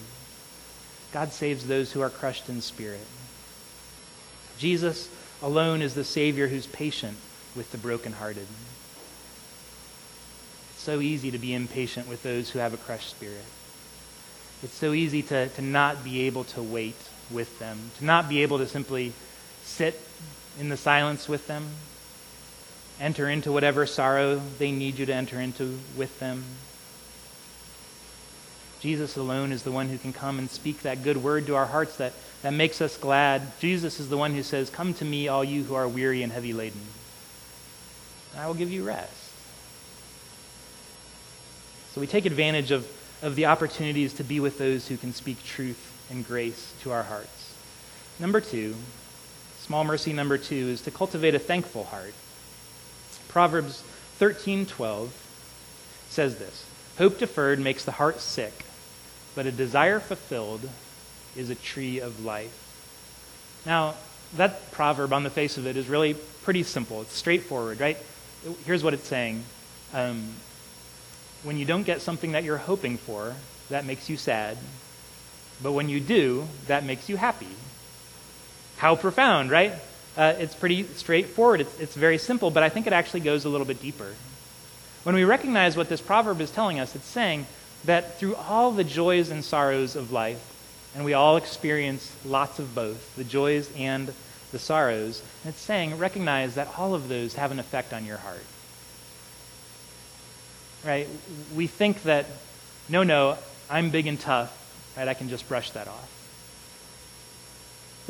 God 1.12 1.32
saves 1.32 1.66
those 1.66 1.92
who 1.92 2.00
are 2.00 2.10
crushed 2.10 2.48
in 2.48 2.60
spirit. 2.60 3.06
Jesus 4.58 5.08
alone 5.42 5.82
is 5.82 5.94
the 5.94 6.04
Savior 6.04 6.48
who's 6.48 6.66
patient 6.66 7.16
with 7.56 7.72
the 7.72 7.78
brokenhearted. 7.78 8.46
It's 10.70 10.82
so 10.82 11.00
easy 11.00 11.30
to 11.30 11.38
be 11.38 11.54
impatient 11.54 12.08
with 12.08 12.22
those 12.22 12.50
who 12.50 12.58
have 12.58 12.74
a 12.74 12.76
crushed 12.76 13.10
spirit. 13.10 13.44
It's 14.62 14.74
so 14.74 14.92
easy 14.92 15.22
to, 15.24 15.48
to 15.48 15.62
not 15.62 16.04
be 16.04 16.22
able 16.22 16.44
to 16.44 16.62
wait 16.62 16.96
with 17.30 17.58
them, 17.58 17.90
to 17.98 18.04
not 18.04 18.28
be 18.28 18.42
able 18.42 18.58
to 18.58 18.66
simply 18.66 19.12
sit 19.62 20.00
in 20.58 20.68
the 20.68 20.76
silence 20.76 21.28
with 21.28 21.46
them, 21.46 21.66
enter 23.00 23.28
into 23.28 23.52
whatever 23.52 23.86
sorrow 23.86 24.40
they 24.58 24.72
need 24.72 24.98
you 24.98 25.06
to 25.06 25.14
enter 25.14 25.40
into 25.40 25.78
with 25.96 26.18
them. 26.20 26.44
Jesus 28.80 29.16
alone 29.16 29.52
is 29.52 29.62
the 29.62 29.70
one 29.70 29.88
who 29.88 29.98
can 29.98 30.12
come 30.12 30.38
and 30.38 30.50
speak 30.50 30.82
that 30.82 31.02
good 31.02 31.18
word 31.18 31.46
to 31.46 31.54
our 31.54 31.66
hearts 31.66 31.96
that, 31.98 32.14
that 32.42 32.54
makes 32.54 32.80
us 32.80 32.96
glad. 32.96 33.58
Jesus 33.60 34.00
is 34.00 34.08
the 34.08 34.16
one 34.16 34.32
who 34.32 34.42
says, 34.42 34.70
Come 34.70 34.94
to 34.94 35.04
me, 35.04 35.28
all 35.28 35.44
you 35.44 35.64
who 35.64 35.74
are 35.74 35.86
weary 35.86 36.22
and 36.22 36.32
heavy 36.32 36.54
laden. 36.54 36.80
And 38.32 38.40
I 38.40 38.46
will 38.46 38.54
give 38.54 38.70
you 38.70 38.84
rest. 38.84 39.12
So 41.92 42.00
we 42.00 42.06
take 42.06 42.24
advantage 42.24 42.70
of, 42.70 42.88
of 43.20 43.36
the 43.36 43.46
opportunities 43.46 44.14
to 44.14 44.24
be 44.24 44.40
with 44.40 44.58
those 44.58 44.88
who 44.88 44.96
can 44.96 45.12
speak 45.12 45.44
truth 45.44 45.92
and 46.10 46.26
grace 46.26 46.72
to 46.82 46.92
our 46.92 47.02
hearts. 47.02 47.54
Number 48.18 48.40
two, 48.40 48.76
small 49.70 49.84
mercy 49.84 50.12
number 50.12 50.36
two, 50.36 50.66
is 50.66 50.80
to 50.80 50.90
cultivate 50.90 51.32
a 51.32 51.38
thankful 51.38 51.84
heart. 51.84 52.12
Proverbs 53.28 53.84
13:12 54.18 55.12
says 56.08 56.38
this: 56.38 56.64
"Hope 56.98 57.20
deferred 57.20 57.60
makes 57.60 57.84
the 57.84 57.92
heart 57.92 58.20
sick, 58.20 58.64
but 59.36 59.46
a 59.46 59.52
desire 59.52 60.00
fulfilled 60.00 60.68
is 61.36 61.50
a 61.50 61.54
tree 61.54 62.00
of 62.00 62.24
life." 62.24 62.50
Now, 63.64 63.94
that 64.34 64.72
proverb 64.72 65.12
on 65.12 65.22
the 65.22 65.30
face 65.30 65.56
of 65.56 65.68
it 65.68 65.76
is 65.76 65.86
really 65.86 66.14
pretty 66.42 66.64
simple. 66.64 67.02
It's 67.02 67.14
straightforward, 67.14 67.78
right? 67.78 67.98
Here's 68.66 68.82
what 68.82 68.92
it's 68.92 69.06
saying. 69.06 69.44
Um, 69.94 70.34
when 71.44 71.58
you 71.58 71.64
don't 71.64 71.84
get 71.84 72.02
something 72.02 72.32
that 72.32 72.42
you're 72.42 72.58
hoping 72.58 72.98
for, 72.98 73.36
that 73.68 73.84
makes 73.84 74.10
you 74.10 74.16
sad. 74.16 74.58
But 75.62 75.74
when 75.74 75.88
you 75.88 76.00
do, 76.00 76.48
that 76.66 76.82
makes 76.82 77.08
you 77.08 77.16
happy. 77.16 77.54
How 78.80 78.96
profound, 78.96 79.50
right? 79.50 79.74
Uh, 80.16 80.32
it's 80.38 80.54
pretty 80.54 80.84
straightforward. 80.84 81.60
It's, 81.60 81.80
it's 81.80 81.94
very 81.94 82.16
simple, 82.16 82.50
but 82.50 82.62
I 82.62 82.70
think 82.70 82.86
it 82.86 82.94
actually 82.94 83.20
goes 83.20 83.44
a 83.44 83.50
little 83.50 83.66
bit 83.66 83.82
deeper. 83.82 84.14
When 85.02 85.14
we 85.14 85.24
recognize 85.24 85.76
what 85.76 85.90
this 85.90 86.00
proverb 86.00 86.40
is 86.40 86.50
telling 86.50 86.80
us, 86.80 86.96
it's 86.96 87.04
saying 87.04 87.44
that 87.84 88.18
through 88.18 88.36
all 88.36 88.72
the 88.72 88.82
joys 88.82 89.28
and 89.28 89.44
sorrows 89.44 89.96
of 89.96 90.12
life, 90.12 90.40
and 90.94 91.04
we 91.04 91.12
all 91.12 91.36
experience 91.36 92.16
lots 92.24 92.58
of 92.58 92.74
both, 92.74 93.14
the 93.16 93.24
joys 93.24 93.70
and 93.76 94.14
the 94.50 94.58
sorrows, 94.58 95.22
and 95.44 95.52
it's 95.52 95.60
saying 95.60 95.98
recognize 95.98 96.54
that 96.54 96.68
all 96.78 96.94
of 96.94 97.10
those 97.10 97.34
have 97.34 97.52
an 97.52 97.58
effect 97.58 97.92
on 97.92 98.06
your 98.06 98.16
heart. 98.16 98.46
Right? 100.86 101.06
We 101.54 101.66
think 101.66 102.04
that, 102.04 102.24
no, 102.88 103.02
no, 103.02 103.36
I'm 103.68 103.90
big 103.90 104.06
and 104.06 104.18
tough, 104.18 104.56
right? 104.96 105.06
I 105.06 105.12
can 105.12 105.28
just 105.28 105.46
brush 105.50 105.70
that 105.72 105.86
off. 105.86 106.19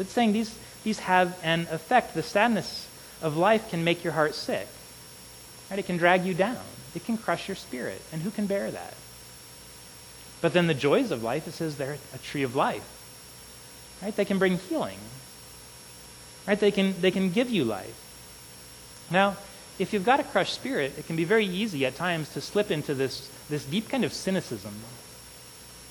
It's 0.00 0.12
saying 0.12 0.32
these, 0.32 0.56
these 0.82 1.00
have 1.00 1.38
an 1.42 1.68
effect. 1.70 2.14
The 2.14 2.22
sadness 2.22 2.88
of 3.22 3.36
life 3.36 3.70
can 3.70 3.84
make 3.84 4.02
your 4.02 4.12
heart 4.14 4.34
sick. 4.34 4.66
Right? 5.70 5.78
It 5.78 5.86
can 5.86 5.96
drag 5.96 6.24
you 6.24 6.34
down. 6.34 6.58
It 6.94 7.04
can 7.04 7.16
crush 7.16 7.48
your 7.48 7.54
spirit. 7.54 8.00
And 8.12 8.22
who 8.22 8.30
can 8.30 8.46
bear 8.46 8.70
that? 8.70 8.94
But 10.40 10.52
then 10.52 10.66
the 10.66 10.74
joys 10.74 11.10
of 11.10 11.22
life, 11.22 11.46
it 11.46 11.52
says 11.52 11.76
they're 11.76 11.98
a 12.14 12.18
tree 12.18 12.42
of 12.42 12.56
life. 12.56 12.84
Right? 14.02 14.16
They 14.16 14.24
can 14.24 14.38
bring 14.38 14.56
healing. 14.56 14.98
Right? 16.48 16.58
They 16.58 16.70
can, 16.70 17.00
they 17.00 17.10
can 17.10 17.30
give 17.30 17.50
you 17.50 17.64
life. 17.64 17.96
Now, 19.10 19.36
if 19.78 19.92
you've 19.92 20.04
got 20.04 20.20
a 20.20 20.24
crushed 20.24 20.54
spirit, 20.54 20.94
it 20.98 21.06
can 21.06 21.16
be 21.16 21.24
very 21.24 21.46
easy 21.46 21.84
at 21.86 21.94
times 21.94 22.32
to 22.34 22.40
slip 22.40 22.70
into 22.70 22.94
this, 22.94 23.30
this 23.48 23.64
deep 23.64 23.88
kind 23.88 24.04
of 24.04 24.12
cynicism 24.12 24.74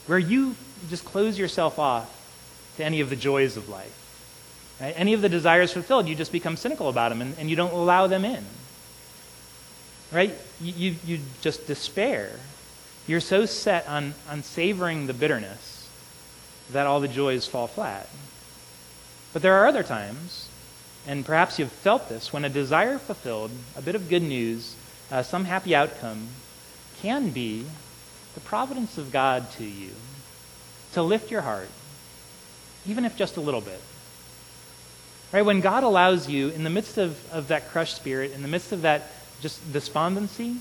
where 0.07 0.19
you 0.19 0.55
just 0.89 1.05
close 1.05 1.37
yourself 1.37 1.77
off 1.77 2.18
to 2.79 2.85
any 2.85 3.01
of 3.01 3.09
the 3.09 3.15
joys 3.17 3.57
of 3.57 3.67
life. 3.67 3.93
Right? 4.79 4.93
Any 4.95 5.13
of 5.13 5.21
the 5.21 5.27
desires 5.27 5.73
fulfilled, 5.73 6.07
you 6.07 6.15
just 6.15 6.31
become 6.31 6.55
cynical 6.55 6.87
about 6.87 7.09
them 7.09 7.21
and, 7.21 7.37
and 7.37 7.49
you 7.49 7.55
don't 7.57 7.73
allow 7.73 8.07
them 8.07 8.23
in. 8.23 8.43
Right? 10.13 10.33
You, 10.61 10.73
you, 10.73 10.95
you 11.05 11.19
just 11.41 11.67
despair. 11.67 12.31
You're 13.05 13.19
so 13.19 13.45
set 13.45 13.87
on, 13.87 14.13
on 14.29 14.43
savoring 14.43 15.07
the 15.07 15.13
bitterness 15.13 15.89
that 16.71 16.87
all 16.87 17.01
the 17.01 17.09
joys 17.09 17.45
fall 17.45 17.67
flat. 17.67 18.07
But 19.33 19.41
there 19.41 19.55
are 19.55 19.67
other 19.67 19.83
times, 19.83 20.47
and 21.05 21.25
perhaps 21.25 21.59
you've 21.59 21.71
felt 21.71 22.07
this, 22.07 22.31
when 22.31 22.45
a 22.45 22.49
desire 22.49 22.97
fulfilled, 22.97 23.51
a 23.75 23.81
bit 23.81 23.95
of 23.95 24.09
good 24.09 24.23
news, 24.23 24.75
uh, 25.11 25.21
some 25.21 25.43
happy 25.43 25.75
outcome, 25.75 26.29
can 27.01 27.31
be 27.31 27.65
the 28.35 28.39
providence 28.39 28.97
of 28.97 29.11
God 29.11 29.51
to 29.53 29.65
you 29.65 29.91
to 30.93 31.03
lift 31.03 31.29
your 31.29 31.41
heart, 31.41 31.69
even 32.87 33.05
if 33.05 33.15
just 33.15 33.37
a 33.37 33.41
little 33.41 33.61
bit. 33.61 33.81
Right? 35.31 35.43
When 35.43 35.61
God 35.61 35.83
allows 35.83 36.27
you, 36.27 36.49
in 36.49 36.63
the 36.63 36.69
midst 36.69 36.97
of, 36.97 37.17
of 37.31 37.49
that 37.49 37.69
crushed 37.69 37.95
spirit, 37.95 38.31
in 38.31 38.41
the 38.41 38.47
midst 38.47 38.71
of 38.71 38.81
that 38.81 39.11
just 39.41 39.71
despondency, 39.71 40.57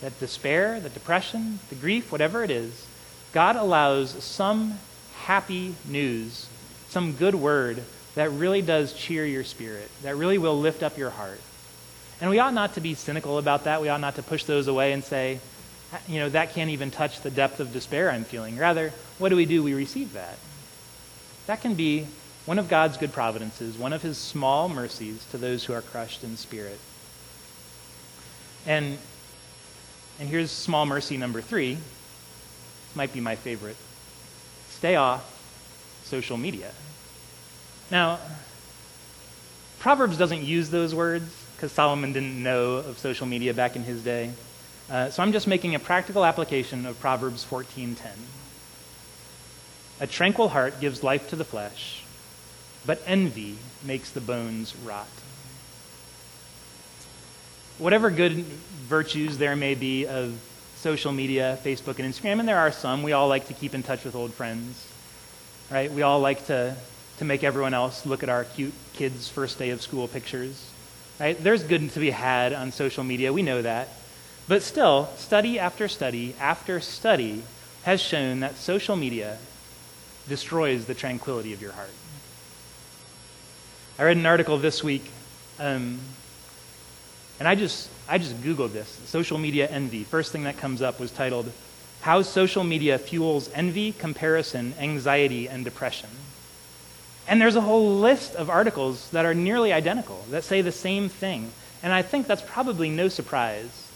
that 0.00 0.18
despair, 0.18 0.80
the 0.80 0.88
depression, 0.88 1.58
the 1.68 1.74
grief, 1.74 2.10
whatever 2.10 2.42
it 2.42 2.50
is, 2.50 2.86
God 3.32 3.56
allows 3.56 4.10
some 4.22 4.78
happy 5.16 5.74
news, 5.86 6.48
some 6.88 7.12
good 7.12 7.34
word 7.34 7.82
that 8.14 8.30
really 8.30 8.62
does 8.62 8.92
cheer 8.92 9.26
your 9.26 9.44
spirit, 9.44 9.90
that 10.02 10.16
really 10.16 10.38
will 10.38 10.58
lift 10.58 10.82
up 10.82 10.96
your 10.96 11.10
heart. 11.10 11.40
And 12.20 12.30
we 12.30 12.38
ought 12.38 12.54
not 12.54 12.74
to 12.74 12.80
be 12.80 12.94
cynical 12.94 13.38
about 13.38 13.64
that. 13.64 13.82
We 13.82 13.88
ought 13.88 14.00
not 14.00 14.14
to 14.16 14.22
push 14.22 14.44
those 14.44 14.68
away 14.68 14.92
and 14.92 15.02
say, 15.02 15.40
you 16.08 16.20
know, 16.20 16.28
that 16.28 16.54
can't 16.54 16.70
even 16.70 16.90
touch 16.90 17.20
the 17.20 17.30
depth 17.30 17.60
of 17.60 17.72
despair 17.72 18.10
I'm 18.10 18.24
feeling. 18.24 18.56
Rather, 18.56 18.92
what 19.18 19.28
do 19.28 19.36
we 19.36 19.46
do? 19.46 19.62
We 19.62 19.74
receive 19.74 20.12
that. 20.12 20.38
That 21.46 21.60
can 21.60 21.74
be 21.74 22.06
one 22.46 22.58
of 22.58 22.68
God's 22.68 22.96
good 22.96 23.12
providences, 23.12 23.78
one 23.78 23.92
of 23.92 24.02
his 24.02 24.18
small 24.18 24.68
mercies 24.68 25.24
to 25.30 25.38
those 25.38 25.64
who 25.64 25.72
are 25.72 25.82
crushed 25.82 26.24
in 26.24 26.36
spirit. 26.36 26.78
And, 28.66 28.98
and 30.18 30.28
here's 30.28 30.50
small 30.50 30.86
mercy 30.86 31.16
number 31.16 31.40
three. 31.40 31.74
This 31.74 32.96
might 32.96 33.12
be 33.12 33.20
my 33.20 33.36
favorite. 33.36 33.76
Stay 34.70 34.96
off 34.96 35.30
social 36.04 36.36
media. 36.36 36.70
Now, 37.90 38.18
Proverbs 39.78 40.16
doesn't 40.16 40.42
use 40.42 40.70
those 40.70 40.94
words 40.94 41.30
because 41.56 41.72
Solomon 41.72 42.12
didn't 42.12 42.42
know 42.42 42.76
of 42.76 42.98
social 42.98 43.26
media 43.26 43.52
back 43.52 43.76
in 43.76 43.84
his 43.84 44.02
day. 44.02 44.32
Uh, 44.90 45.10
so 45.10 45.22
I'm 45.22 45.32
just 45.32 45.46
making 45.46 45.74
a 45.74 45.78
practical 45.78 46.24
application 46.24 46.86
of 46.86 46.98
Proverbs 47.00 47.44
14:10. 47.44 47.96
A 50.00 50.06
tranquil 50.06 50.48
heart 50.48 50.80
gives 50.80 51.02
life 51.02 51.30
to 51.30 51.36
the 51.36 51.44
flesh, 51.44 52.02
but 52.84 53.00
envy 53.06 53.56
makes 53.84 54.10
the 54.10 54.20
bones 54.20 54.74
rot. 54.84 55.06
Whatever 57.78 58.10
good 58.10 58.32
virtues 58.32 59.38
there 59.38 59.54
may 59.54 59.74
be 59.74 60.06
of 60.06 60.38
social 60.76 61.12
media, 61.12 61.58
Facebook 61.64 61.98
and 61.98 62.12
Instagram, 62.12 62.40
and 62.40 62.48
there 62.48 62.58
are 62.58 62.72
some, 62.72 63.02
we 63.02 63.12
all 63.12 63.28
like 63.28 63.46
to 63.46 63.54
keep 63.54 63.74
in 63.74 63.82
touch 63.82 64.04
with 64.04 64.14
old 64.14 64.34
friends, 64.34 64.86
right? 65.70 65.90
We 65.90 66.02
all 66.02 66.20
like 66.20 66.46
to, 66.46 66.76
to 67.18 67.24
make 67.24 67.44
everyone 67.44 67.72
else 67.72 68.04
look 68.04 68.22
at 68.22 68.28
our 68.28 68.44
cute 68.44 68.74
kids' 68.94 69.28
first 69.28 69.58
day 69.58 69.70
of 69.70 69.80
school 69.80 70.08
pictures, 70.08 70.70
right? 71.20 71.42
There's 71.42 71.62
good 71.62 71.90
to 71.90 72.00
be 72.00 72.10
had 72.10 72.52
on 72.52 72.72
social 72.72 73.04
media. 73.04 73.32
We 73.32 73.42
know 73.42 73.62
that. 73.62 73.88
But 74.46 74.62
still, 74.62 75.08
study 75.16 75.58
after 75.58 75.88
study 75.88 76.34
after 76.38 76.80
study 76.80 77.44
has 77.84 78.00
shown 78.00 78.40
that 78.40 78.56
social 78.56 78.96
media 78.96 79.38
destroys 80.28 80.86
the 80.86 80.94
tranquility 80.94 81.52
of 81.52 81.60
your 81.60 81.72
heart. 81.72 81.90
I 83.98 84.04
read 84.04 84.16
an 84.16 84.26
article 84.26 84.58
this 84.58 84.82
week, 84.82 85.10
um, 85.58 86.00
and 87.38 87.46
I 87.46 87.54
just, 87.54 87.88
I 88.08 88.18
just 88.18 88.34
Googled 88.42 88.72
this 88.72 88.88
social 89.06 89.38
media 89.38 89.68
envy. 89.68 90.04
First 90.04 90.32
thing 90.32 90.44
that 90.44 90.58
comes 90.58 90.82
up 90.82 90.98
was 90.98 91.10
titled, 91.10 91.52
How 92.00 92.22
Social 92.22 92.64
Media 92.64 92.98
Fuels 92.98 93.50
Envy, 93.54 93.92
Comparison, 93.92 94.74
Anxiety, 94.78 95.48
and 95.48 95.64
Depression. 95.64 96.10
And 97.26 97.40
there's 97.40 97.56
a 97.56 97.60
whole 97.60 97.98
list 97.98 98.34
of 98.34 98.50
articles 98.50 99.10
that 99.10 99.24
are 99.24 99.34
nearly 99.34 99.72
identical 99.72 100.24
that 100.30 100.44
say 100.44 100.60
the 100.60 100.72
same 100.72 101.08
thing. 101.08 101.52
And 101.82 101.92
I 101.92 102.02
think 102.02 102.26
that's 102.26 102.42
probably 102.42 102.90
no 102.90 103.08
surprise 103.08 103.88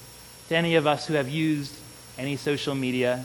to 0.48 0.56
any 0.56 0.76
of 0.76 0.86
us 0.86 1.06
who 1.06 1.14
have 1.14 1.28
used 1.28 1.74
any 2.16 2.36
social 2.36 2.74
media 2.74 3.24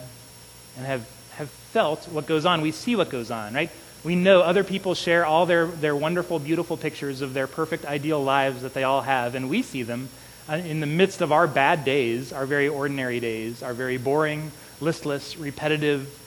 and 0.77 0.85
have, 0.85 1.07
have 1.37 1.49
felt 1.49 2.05
what 2.09 2.25
goes 2.25 2.45
on. 2.45 2.61
We 2.61 2.71
see 2.71 2.95
what 2.95 3.09
goes 3.09 3.31
on, 3.31 3.53
right? 3.53 3.69
We 4.03 4.15
know 4.15 4.41
other 4.41 4.63
people 4.63 4.95
share 4.95 5.25
all 5.25 5.45
their, 5.45 5.65
their 5.65 5.95
wonderful, 5.95 6.39
beautiful 6.39 6.75
pictures 6.75 7.21
of 7.21 7.33
their 7.33 7.47
perfect, 7.47 7.85
ideal 7.85 8.21
lives 8.21 8.61
that 8.63 8.73
they 8.73 8.83
all 8.83 9.01
have, 9.01 9.35
and 9.35 9.49
we 9.49 9.61
see 9.61 9.83
them 9.83 10.09
uh, 10.49 10.55
in 10.55 10.81
the 10.81 10.85
midst 10.85 11.21
of 11.21 11.31
our 11.31 11.47
bad 11.47 11.85
days, 11.85 12.33
our 12.33 12.45
very 12.45 12.67
ordinary 12.67 13.21
days, 13.21 13.63
our 13.63 13.73
very 13.73 13.97
boring, 13.97 14.51
listless, 14.81 15.37
repetitive, 15.37 16.19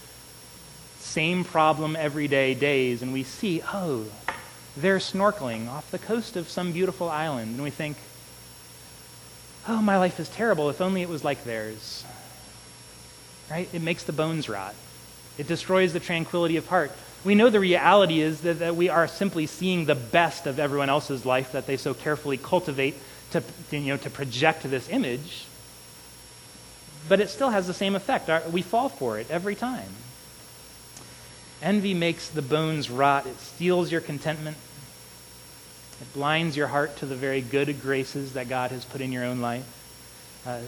same 0.99 1.45
problem 1.45 1.97
every 1.97 2.29
day 2.29 2.55
days, 2.55 3.03
and 3.03 3.13
we 3.13 3.23
see, 3.23 3.63
oh, 3.73 4.07
they're 4.77 4.99
snorkeling 4.99 5.69
off 5.69 5.91
the 5.91 5.99
coast 5.99 6.37
of 6.37 6.49
some 6.49 6.73
beautiful 6.73 7.11
island, 7.11 7.55
and 7.55 7.63
we 7.63 7.71
think, 7.71 7.97
oh, 9.69 9.83
my 9.83 9.99
life 9.99 10.19
is 10.19 10.29
terrible. 10.29 10.71
If 10.71 10.81
only 10.81 11.03
it 11.03 11.09
was 11.09 11.25
like 11.25 11.45
theirs. 11.45 12.05
Right? 13.51 13.69
It 13.73 13.83
makes 13.83 14.03
the 14.03 14.13
bones 14.13 14.49
rot. 14.49 14.75
It 15.39 15.49
destroys 15.49 15.93
the 15.93 16.01
tranquility 16.01 16.57
of 16.57 16.67
heart. 16.67 16.93
We 17.25 17.35
know 17.35 17.51
the 17.51 17.61
reality 17.61 18.21
is 18.21 18.43
that, 18.43 18.61
that 18.61 18.77
we 18.77 18.89
are 18.89 19.09
simply 19.09 19.47
seeing 19.47 19.85
the 19.85 19.95
best 19.95 20.47
of 20.47 20.59
everyone 20.59 20.89
else's 20.89 21.27
life 21.27 21.53
that 21.53 21.67
they 21.67 21.77
so 21.77 21.93
carefully 21.93 22.37
cultivate 22.37 22.95
to, 23.33 23.43
you 23.71 23.81
know, 23.81 23.97
to 23.99 24.11
project 24.11 24.63
this 24.63 24.89
image. 24.89 25.45
But 27.09 27.21
it 27.21 27.29
still 27.29 27.51
has 27.51 27.67
the 27.67 27.75
same 27.75 27.95
effect. 27.97 28.31
We 28.51 28.63
fall 28.63 28.89
for 28.89 29.19
it 29.19 29.31
every 29.31 29.55
time. 29.55 29.89
Envy 31.63 31.95
makes 31.95 32.29
the 32.29 32.43
bones 32.43 32.91
rot. 32.91 33.27
It 33.27 33.39
steals 33.41 33.91
your 33.91 34.01
contentment. 34.01 34.57
It 36.01 36.13
blinds 36.13 36.57
your 36.57 36.67
heart 36.67 36.97
to 36.99 37.07
the 37.07 37.17
very 37.17 37.41
good 37.41 37.81
graces 37.81 38.35
that 38.35 38.49
God 38.49 38.71
has 38.71 38.85
put 38.85 39.01
in 39.01 39.13
your 39.13 39.25
own 39.25 39.41
life. 39.41 39.65
Uh, 40.47 40.61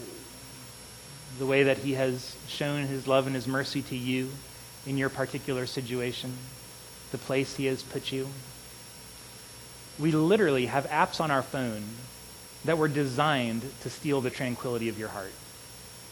the 1.37 1.45
way 1.45 1.63
that 1.63 1.77
He 1.77 1.93
has 1.93 2.35
shown 2.47 2.87
His 2.87 3.07
love 3.07 3.27
and 3.27 3.35
His 3.35 3.47
mercy 3.47 3.81
to 3.83 3.95
you 3.95 4.29
in 4.85 4.97
your 4.97 5.09
particular 5.09 5.65
situation, 5.65 6.33
the 7.11 7.17
place 7.17 7.55
He 7.55 7.65
has 7.65 7.83
put 7.83 8.11
you. 8.11 8.27
We 9.99 10.11
literally 10.11 10.67
have 10.67 10.87
apps 10.87 11.19
on 11.19 11.31
our 11.31 11.43
phone 11.43 11.83
that 12.65 12.77
were 12.77 12.87
designed 12.87 13.63
to 13.81 13.89
steal 13.89 14.21
the 14.21 14.29
tranquility 14.29 14.89
of 14.89 14.99
your 14.99 15.09
heart, 15.09 15.33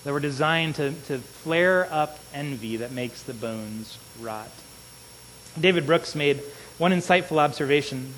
that 0.03 0.13
were 0.13 0.19
designed 0.19 0.75
to, 0.75 0.91
to 1.08 1.19
flare 1.19 1.88
up 1.91 2.19
envy 2.34 2.77
that 2.77 2.91
makes 2.91 3.23
the 3.23 3.34
bones 3.34 3.97
rot. 4.19 4.51
David 5.60 5.86
Brooks 5.86 6.15
made 6.15 6.41
one 6.77 6.91
insightful 6.91 7.38
observation 7.38 8.13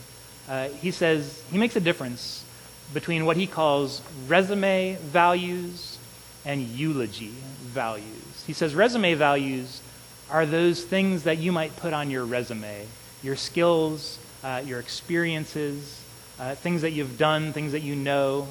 uh, 0.50 0.68
he 0.70 0.90
says 0.90 1.44
he 1.52 1.60
makes 1.60 1.76
a 1.76 1.80
difference 1.80 2.44
between 2.92 3.26
what 3.26 3.38
he 3.38 3.46
calls 3.46 4.02
resume 4.28 4.96
values 4.96 6.00
and 6.44 6.62
eulogy 6.62 7.34
values. 7.62 8.44
He 8.48 8.54
says 8.54 8.74
resume 8.74 9.14
values 9.14 9.82
are 10.30 10.46
those 10.46 10.84
things 10.84 11.24
that 11.24 11.38
you 11.38 11.52
might 11.52 11.76
put 11.78 11.94
on 11.94 12.10
your 12.10 12.26
resume 12.26 12.86
your 13.22 13.36
skills, 13.36 14.18
uh, 14.44 14.62
your 14.66 14.80
experiences, 14.80 16.02
uh, 16.40 16.56
things 16.56 16.82
that 16.84 16.92
you've 16.92 17.18
done, 17.18 17.52
things 17.54 17.74
that 17.74 17.82
you 17.82 17.96
know. 17.96 18.48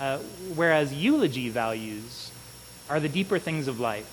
Uh, 0.00 0.18
whereas 0.54 0.92
eulogy 0.92 1.48
values 1.48 2.30
are 2.88 3.00
the 3.00 3.08
deeper 3.08 3.38
things 3.38 3.68
of 3.68 3.80
life, 3.80 4.08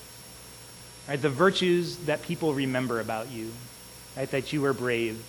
right? 1.07 1.21
The 1.21 1.29
virtues 1.29 1.97
that 2.05 2.21
people 2.23 2.53
remember 2.53 2.99
about 2.99 3.29
you, 3.29 3.51
right? 4.17 4.29
That 4.31 4.51
you 4.53 4.61
were 4.61 4.73
brave, 4.73 5.23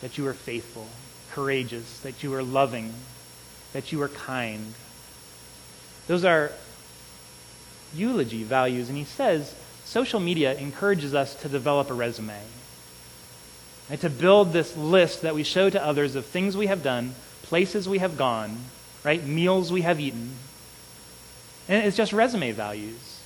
that 0.00 0.18
you 0.18 0.24
were 0.24 0.34
faithful, 0.34 0.86
courageous, 1.32 2.00
that 2.00 2.22
you 2.22 2.30
were 2.30 2.42
loving, 2.42 2.92
that 3.72 3.92
you 3.92 3.98
were 3.98 4.08
kind. 4.08 4.74
Those 6.06 6.24
are 6.24 6.52
eulogy 7.94 8.42
values. 8.42 8.88
And 8.88 8.98
he 8.98 9.04
says 9.04 9.54
social 9.88 10.20
media 10.20 10.54
encourages 10.54 11.14
us 11.14 11.34
to 11.34 11.48
develop 11.48 11.90
a 11.90 11.94
resume, 11.94 12.42
and 13.88 13.98
to 13.98 14.10
build 14.10 14.52
this 14.52 14.76
list 14.76 15.22
that 15.22 15.34
we 15.34 15.42
show 15.42 15.70
to 15.70 15.82
others 15.82 16.14
of 16.14 16.26
things 16.26 16.58
we 16.58 16.66
have 16.66 16.82
done, 16.82 17.14
places 17.44 17.88
we 17.88 17.96
have 17.96 18.18
gone, 18.18 18.54
right? 19.02 19.24
Meals 19.24 19.72
we 19.72 19.80
have 19.80 19.98
eaten. 19.98 20.32
And 21.70 21.86
it's 21.86 21.96
just 21.96 22.12
resume 22.12 22.52
values. 22.52 23.22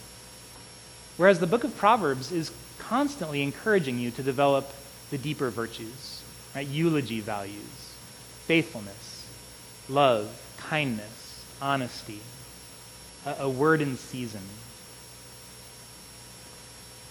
Whereas 1.17 1.41
the 1.41 1.49
book 1.49 1.65
of 1.65 1.77
Proverbs 1.77 2.31
is 2.31 2.53
constantly 2.79 3.43
encouraging 3.43 3.99
you 3.99 4.13
to 4.13 4.23
develop 4.23 4.73
the 5.11 5.19
deeper 5.19 5.51
virtues, 5.51 6.23
right? 6.55 6.67
Eulogy 6.67 7.19
values 7.19 7.97
faithfulness, 8.47 9.29
love, 9.89 10.29
kindness, 10.59 11.45
honesty, 11.61 12.21
a, 13.27 13.35
a 13.41 13.49
word 13.49 13.81
in 13.81 13.97
season. 13.97 14.43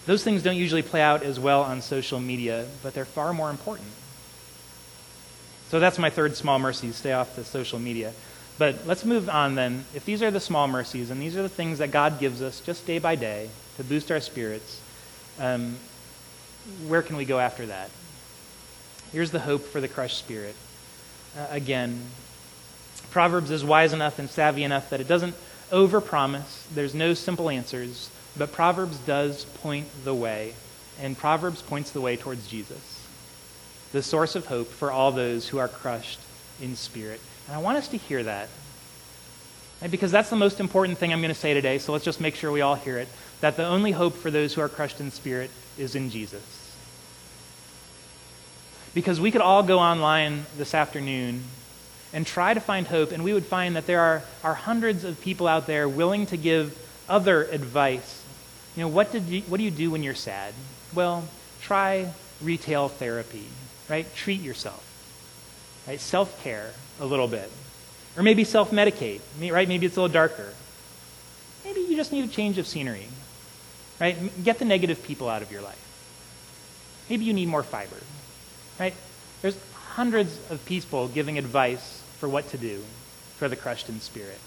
Those 0.06 0.24
things 0.24 0.42
don't 0.42 0.56
usually 0.56 0.82
play 0.82 1.00
out 1.00 1.22
as 1.22 1.38
well 1.38 1.62
on 1.62 1.80
social 1.80 2.18
media, 2.18 2.66
but 2.82 2.94
they're 2.94 3.04
far 3.04 3.32
more 3.32 3.50
important. 3.50 3.88
So 5.68 5.80
that's 5.80 5.98
my 5.98 6.10
third 6.10 6.36
small 6.36 6.58
mercy 6.58 6.92
stay 6.92 7.12
off 7.12 7.36
the 7.36 7.44
social 7.44 7.78
media. 7.78 8.12
But 8.58 8.86
let's 8.86 9.04
move 9.04 9.28
on 9.28 9.54
then. 9.54 9.84
If 9.94 10.04
these 10.04 10.22
are 10.22 10.30
the 10.30 10.40
small 10.40 10.68
mercies, 10.68 11.10
and 11.10 11.20
these 11.20 11.36
are 11.36 11.42
the 11.42 11.48
things 11.48 11.78
that 11.78 11.90
God 11.90 12.20
gives 12.20 12.42
us 12.42 12.60
just 12.60 12.86
day 12.86 12.98
by 12.98 13.14
day 13.14 13.48
to 13.76 13.84
boost 13.84 14.10
our 14.10 14.20
spirits, 14.20 14.80
um, 15.40 15.76
where 16.86 17.02
can 17.02 17.16
we 17.16 17.24
go 17.24 17.38
after 17.38 17.66
that? 17.66 17.90
Here's 19.12 19.30
the 19.30 19.40
hope 19.40 19.62
for 19.62 19.80
the 19.80 19.88
crushed 19.88 20.18
spirit 20.18 20.54
uh, 21.38 21.46
again. 21.50 22.02
Proverbs 23.10 23.50
is 23.50 23.64
wise 23.64 23.92
enough 23.92 24.18
and 24.18 24.28
savvy 24.28 24.64
enough 24.64 24.90
that 24.90 25.00
it 25.00 25.08
doesn't 25.08 25.34
overpromise. 25.70 26.66
There's 26.74 26.94
no 26.94 27.14
simple 27.14 27.50
answers, 27.50 28.10
but 28.36 28.52
Proverbs 28.52 28.98
does 28.98 29.44
point 29.44 29.86
the 30.04 30.14
way, 30.14 30.54
and 31.00 31.16
Proverbs 31.16 31.62
points 31.62 31.90
the 31.90 32.00
way 32.00 32.16
towards 32.16 32.46
Jesus, 32.48 33.06
the 33.92 34.02
source 34.02 34.34
of 34.34 34.46
hope 34.46 34.68
for 34.68 34.90
all 34.90 35.12
those 35.12 35.48
who 35.48 35.58
are 35.58 35.68
crushed 35.68 36.20
in 36.60 36.76
spirit. 36.76 37.20
And 37.46 37.56
I 37.56 37.60
want 37.60 37.78
us 37.78 37.88
to 37.88 37.96
hear 37.96 38.22
that. 38.22 38.48
Because 39.90 40.12
that's 40.12 40.30
the 40.30 40.36
most 40.36 40.60
important 40.60 40.98
thing 40.98 41.12
I'm 41.12 41.20
going 41.20 41.34
to 41.34 41.38
say 41.38 41.54
today, 41.54 41.78
so 41.78 41.92
let's 41.92 42.04
just 42.04 42.20
make 42.20 42.36
sure 42.36 42.52
we 42.52 42.60
all 42.60 42.76
hear 42.76 42.98
it. 42.98 43.08
That 43.40 43.56
the 43.56 43.66
only 43.66 43.90
hope 43.90 44.14
for 44.14 44.30
those 44.30 44.54
who 44.54 44.60
are 44.60 44.68
crushed 44.68 45.00
in 45.00 45.10
spirit 45.10 45.50
is 45.76 45.96
in 45.96 46.08
Jesus. 46.08 46.76
Because 48.94 49.20
we 49.20 49.30
could 49.30 49.40
all 49.40 49.62
go 49.62 49.78
online 49.80 50.46
this 50.56 50.74
afternoon 50.74 51.42
and 52.12 52.26
try 52.26 52.54
to 52.54 52.60
find 52.60 52.86
hope, 52.86 53.10
and 53.10 53.24
we 53.24 53.32
would 53.32 53.46
find 53.46 53.74
that 53.74 53.86
there 53.86 54.00
are, 54.00 54.22
are 54.44 54.54
hundreds 54.54 55.02
of 55.02 55.20
people 55.20 55.48
out 55.48 55.66
there 55.66 55.88
willing 55.88 56.26
to 56.26 56.36
give 56.36 56.78
other 57.08 57.44
advice. 57.44 58.21
You 58.76 58.82
know, 58.82 58.88
what, 58.88 59.12
did 59.12 59.24
you, 59.24 59.42
what 59.42 59.58
do 59.58 59.64
you 59.64 59.70
do 59.70 59.90
when 59.90 60.02
you're 60.02 60.14
sad? 60.14 60.54
Well, 60.94 61.28
try 61.60 62.12
retail 62.40 62.88
therapy, 62.88 63.46
right? 63.88 64.06
Treat 64.14 64.40
yourself, 64.40 64.82
right? 65.86 66.00
Self 66.00 66.42
care 66.42 66.72
a 67.00 67.06
little 67.06 67.28
bit. 67.28 67.50
Or 68.16 68.22
maybe 68.22 68.44
self 68.44 68.70
medicate, 68.70 69.20
right? 69.40 69.68
Maybe 69.68 69.86
it's 69.86 69.96
a 69.96 70.02
little 70.02 70.12
darker. 70.12 70.52
Maybe 71.64 71.80
you 71.80 71.96
just 71.96 72.12
need 72.12 72.24
a 72.24 72.28
change 72.28 72.58
of 72.58 72.66
scenery, 72.66 73.06
right? 74.00 74.16
Get 74.42 74.58
the 74.58 74.64
negative 74.64 75.02
people 75.02 75.28
out 75.28 75.42
of 75.42 75.52
your 75.52 75.62
life. 75.62 75.78
Maybe 77.08 77.24
you 77.24 77.32
need 77.32 77.48
more 77.48 77.62
fiber. 77.62 77.96
Right? 78.78 78.94
There's 79.42 79.56
hundreds 79.74 80.38
of 80.50 80.64
people 80.64 81.08
giving 81.08 81.38
advice 81.38 82.02
for 82.18 82.28
what 82.28 82.48
to 82.50 82.58
do 82.58 82.82
for 83.36 83.48
the 83.48 83.56
crushed 83.56 83.88
in 83.88 84.00
spirit. 84.00 84.38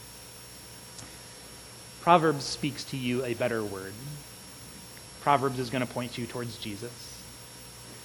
Proverbs 2.05 2.45
speaks 2.45 2.83
to 2.83 2.97
you 2.97 3.25
a 3.25 3.33
better 3.33 3.63
word. 3.63 3.91
Proverbs 5.21 5.57
is 5.57 5.71
going 5.71 5.83
to 5.83 5.91
point 5.91 6.19
you 6.19 6.27
towards 6.27 6.55
Jesus 6.59 7.19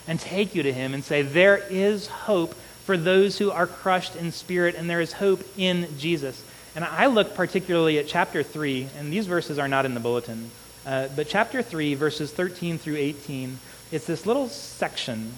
and 0.09 0.19
take 0.19 0.55
you 0.55 0.63
to 0.63 0.73
him 0.73 0.95
and 0.95 1.05
say, 1.05 1.21
There 1.21 1.59
is 1.69 2.07
hope 2.07 2.55
for 2.87 2.97
those 2.97 3.37
who 3.37 3.51
are 3.51 3.67
crushed 3.67 4.17
in 4.17 4.33
spirit, 4.33 4.75
and 4.75 4.89
there 4.89 5.03
is 5.03 5.13
hope 5.13 5.43
in 5.59 5.87
Jesus. 5.99 6.43
And 6.75 6.83
I 6.83 7.09
look 7.09 7.35
particularly 7.35 7.99
at 7.99 8.07
chapter 8.07 8.43
3, 8.43 8.89
and 8.97 9.13
these 9.13 9.27
verses 9.27 9.59
are 9.59 9.69
not 9.69 9.85
in 9.85 9.93
the 9.93 10.01
bulletin, 10.01 10.51
uh, 10.87 11.09
but 11.15 11.29
chapter 11.29 11.61
3, 11.61 11.93
verses 11.93 12.33
13 12.33 12.79
through 12.79 12.97
18, 12.97 13.59
it's 13.93 14.07
this 14.07 14.25
little 14.25 14.49
section 14.49 15.35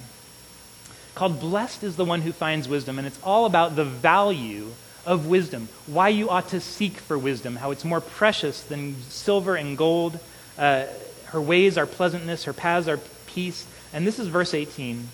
called 1.16 1.40
Blessed 1.40 1.83
is 1.83 1.96
the 1.96 2.05
One 2.05 2.20
Who 2.20 2.31
Finds 2.31 2.68
Wisdom, 2.68 2.98
and 2.98 3.09
it's 3.09 3.20
all 3.25 3.44
about 3.44 3.75
the 3.75 3.85
value 3.85 4.68
of 5.04 5.26
wisdom, 5.26 5.68
why 5.86 6.08
you 6.08 6.30
ought 6.30 6.48
to 6.48 6.60
seek 6.60 6.98
for 6.98 7.18
wisdom, 7.18 7.56
how 7.56 7.70
it's 7.70 7.84
more 7.84 8.00
precious 8.00 8.62
than 8.62 9.00
silver 9.02 9.56
and 9.56 9.76
gold. 9.76 10.18
Uh, 10.56 10.84
her 11.26 11.40
ways 11.40 11.76
are 11.76 11.86
pleasantness, 11.86 12.44
her 12.44 12.52
paths 12.52 12.88
are 12.88 13.00
peace. 13.26 13.66
And 13.92 14.06
this 14.06 14.18
is 14.18 14.28
verse 14.28 14.54
18. 14.54 15.08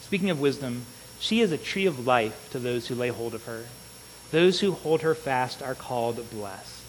Speaking 0.00 0.30
of 0.30 0.40
wisdom, 0.40 0.84
she 1.18 1.40
is 1.40 1.52
a 1.52 1.58
tree 1.58 1.86
of 1.86 2.06
life 2.06 2.50
to 2.50 2.58
those 2.58 2.88
who 2.88 2.94
lay 2.94 3.08
hold 3.08 3.34
of 3.34 3.44
her. 3.44 3.64
Those 4.30 4.60
who 4.60 4.72
hold 4.72 5.02
her 5.02 5.14
fast 5.14 5.62
are 5.62 5.74
called 5.74 6.30
blessed. 6.30 6.82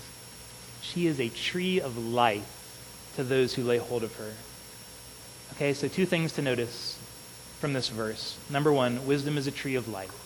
She 0.81 1.07
is 1.07 1.19
a 1.19 1.29
tree 1.29 1.79
of 1.79 1.97
life 1.97 3.11
to 3.15 3.23
those 3.23 3.53
who 3.53 3.63
lay 3.63 3.77
hold 3.77 4.03
of 4.03 4.15
her. 4.15 4.33
Okay, 5.53 5.73
so 5.73 5.87
two 5.87 6.05
things 6.05 6.33
to 6.33 6.41
notice 6.41 6.97
from 7.59 7.73
this 7.73 7.89
verse. 7.89 8.37
Number 8.49 8.73
one, 8.73 9.05
wisdom 9.05 9.37
is 9.37 9.47
a 9.47 9.51
tree 9.51 9.75
of 9.75 9.87
life. 9.87 10.22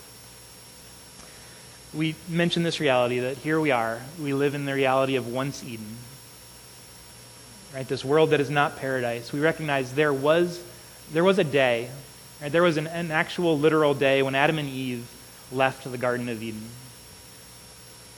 We 1.93 2.15
mention 2.27 2.63
this 2.63 2.79
reality 2.79 3.19
that 3.19 3.37
here 3.37 3.59
we 3.59 3.71
are. 3.71 4.01
We 4.21 4.33
live 4.33 4.55
in 4.55 4.65
the 4.65 4.73
reality 4.73 5.15
of 5.15 5.27
once 5.27 5.63
Eden. 5.63 5.97
Right? 7.73 7.87
This 7.87 8.03
world 8.03 8.31
that 8.31 8.39
is 8.39 8.49
not 8.49 8.77
paradise. 8.77 9.31
We 9.31 9.39
recognize 9.39 9.93
there 9.93 10.13
was, 10.13 10.61
there 11.11 11.23
was 11.23 11.39
a 11.39 11.43
day, 11.43 11.89
right? 12.41 12.51
there 12.51 12.63
was 12.63 12.77
an, 12.77 12.87
an 12.87 13.11
actual 13.11 13.57
literal 13.57 13.93
day 13.93 14.21
when 14.21 14.35
Adam 14.35 14.57
and 14.57 14.69
Eve 14.69 15.07
left 15.51 15.89
the 15.89 15.97
Garden 15.97 16.29
of 16.29 16.41
Eden. 16.41 16.63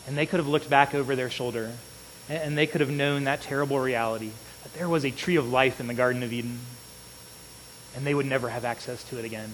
And 0.08 0.18
they 0.18 0.26
could 0.26 0.40
have 0.40 0.48
looked 0.48 0.70
back 0.70 0.96
over 0.96 1.16
their 1.16 1.30
shoulder 1.30 1.72
and 2.28 2.58
they 2.58 2.68
could 2.68 2.82
have 2.82 2.92
known 2.92 3.24
that 3.24 3.42
terrible 3.42 3.80
reality 3.80 4.32
that 4.64 4.74
there 4.74 4.90
was 4.90 5.04
a 5.04 5.12
tree 5.12 5.36
of 5.36 5.52
life 5.52 5.80
in 5.80 5.88
the 5.88 5.94
Garden 5.94 6.24
of 6.24 6.32
Eden 6.32 6.60
and 7.96 8.06
they 8.06 8.14
would 8.14 8.26
never 8.26 8.50
have 8.50 8.66
access 8.66 9.04
to 9.06 9.18
it 9.18 9.26
again. 9.26 9.54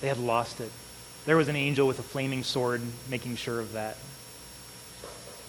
They 0.00 0.08
had 0.08 0.18
lost 0.18 0.60
it. 0.60 0.70
There 1.28 1.36
was 1.36 1.48
an 1.48 1.56
angel 1.56 1.86
with 1.86 1.98
a 1.98 2.02
flaming 2.02 2.42
sword 2.42 2.80
making 3.10 3.36
sure 3.36 3.60
of 3.60 3.74
that. 3.74 3.98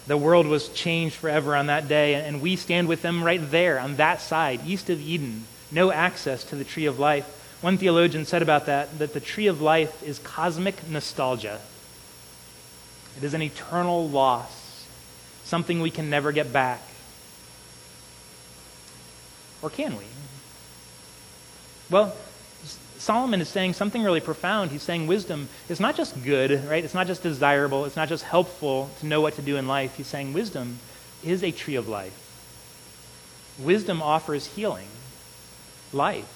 The 0.06 0.18
world 0.18 0.46
was 0.46 0.68
changed 0.68 1.14
forever 1.14 1.56
on 1.56 1.68
that 1.68 1.88
day, 1.88 2.16
and 2.16 2.42
we 2.42 2.56
stand 2.56 2.86
with 2.86 3.00
them 3.00 3.24
right 3.24 3.40
there 3.50 3.80
on 3.80 3.96
that 3.96 4.20
side, 4.20 4.60
east 4.66 4.90
of 4.90 5.00
Eden. 5.00 5.44
No 5.72 5.90
access 5.90 6.44
to 6.44 6.54
the 6.54 6.64
tree 6.64 6.84
of 6.84 6.98
life. 6.98 7.24
One 7.62 7.78
theologian 7.78 8.26
said 8.26 8.42
about 8.42 8.66
that 8.66 8.98
that 8.98 9.14
the 9.14 9.20
tree 9.20 9.46
of 9.46 9.62
life 9.62 10.02
is 10.02 10.18
cosmic 10.18 10.86
nostalgia. 10.86 11.58
It 13.16 13.24
is 13.24 13.32
an 13.32 13.40
eternal 13.40 14.06
loss, 14.06 14.86
something 15.44 15.80
we 15.80 15.90
can 15.90 16.10
never 16.10 16.30
get 16.30 16.52
back. 16.52 16.82
Or 19.62 19.70
can 19.70 19.96
we? 19.96 20.04
Well, 21.88 22.14
Solomon 23.00 23.40
is 23.40 23.48
saying 23.48 23.72
something 23.72 24.02
really 24.02 24.20
profound. 24.20 24.70
He's 24.70 24.82
saying 24.82 25.06
wisdom 25.06 25.48
is 25.70 25.80
not 25.80 25.96
just 25.96 26.22
good, 26.22 26.66
right? 26.68 26.84
It's 26.84 26.92
not 26.92 27.06
just 27.06 27.22
desirable. 27.22 27.86
It's 27.86 27.96
not 27.96 28.10
just 28.10 28.24
helpful 28.24 28.90
to 29.00 29.06
know 29.06 29.22
what 29.22 29.36
to 29.36 29.42
do 29.42 29.56
in 29.56 29.66
life. 29.66 29.96
He's 29.96 30.06
saying 30.06 30.34
wisdom 30.34 30.78
is 31.24 31.42
a 31.42 31.50
tree 31.50 31.76
of 31.76 31.88
life. 31.88 32.12
Wisdom 33.58 34.02
offers 34.02 34.48
healing, 34.48 34.88
life, 35.94 36.28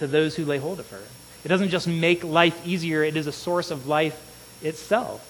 to 0.00 0.08
those 0.08 0.34
who 0.34 0.44
lay 0.44 0.58
hold 0.58 0.80
of 0.80 0.90
her. 0.90 1.02
It 1.44 1.48
doesn't 1.48 1.68
just 1.70 1.86
make 1.86 2.24
life 2.24 2.66
easier, 2.66 3.04
it 3.04 3.16
is 3.16 3.28
a 3.28 3.32
source 3.32 3.70
of 3.70 3.86
life 3.86 4.58
itself. 4.62 5.28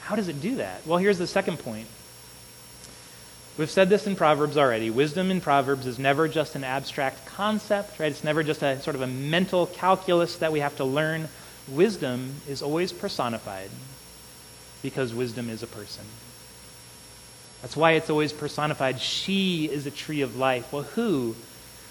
How 0.00 0.16
does 0.16 0.26
it 0.26 0.40
do 0.40 0.56
that? 0.56 0.84
Well, 0.84 0.98
here's 0.98 1.18
the 1.18 1.26
second 1.28 1.60
point 1.60 1.86
We've 3.58 3.68
said 3.68 3.88
this 3.88 4.06
in 4.06 4.14
Proverbs 4.14 4.56
already. 4.56 4.88
Wisdom 4.88 5.32
in 5.32 5.40
Proverbs 5.40 5.84
is 5.84 5.98
never 5.98 6.28
just 6.28 6.54
an 6.54 6.62
abstract 6.62 7.26
concept, 7.26 7.98
right? 7.98 8.12
It's 8.12 8.22
never 8.22 8.44
just 8.44 8.62
a 8.62 8.80
sort 8.80 8.94
of 8.94 9.02
a 9.02 9.08
mental 9.08 9.66
calculus 9.66 10.36
that 10.36 10.52
we 10.52 10.60
have 10.60 10.76
to 10.76 10.84
learn. 10.84 11.28
Wisdom 11.66 12.36
is 12.48 12.62
always 12.62 12.92
personified 12.92 13.70
because 14.80 15.12
wisdom 15.12 15.50
is 15.50 15.64
a 15.64 15.66
person. 15.66 16.04
That's 17.60 17.76
why 17.76 17.92
it's 17.92 18.10
always 18.10 18.32
personified. 18.32 19.00
She 19.00 19.68
is 19.68 19.86
a 19.86 19.90
tree 19.90 20.20
of 20.20 20.36
life. 20.36 20.72
Well, 20.72 20.84
who? 20.84 21.34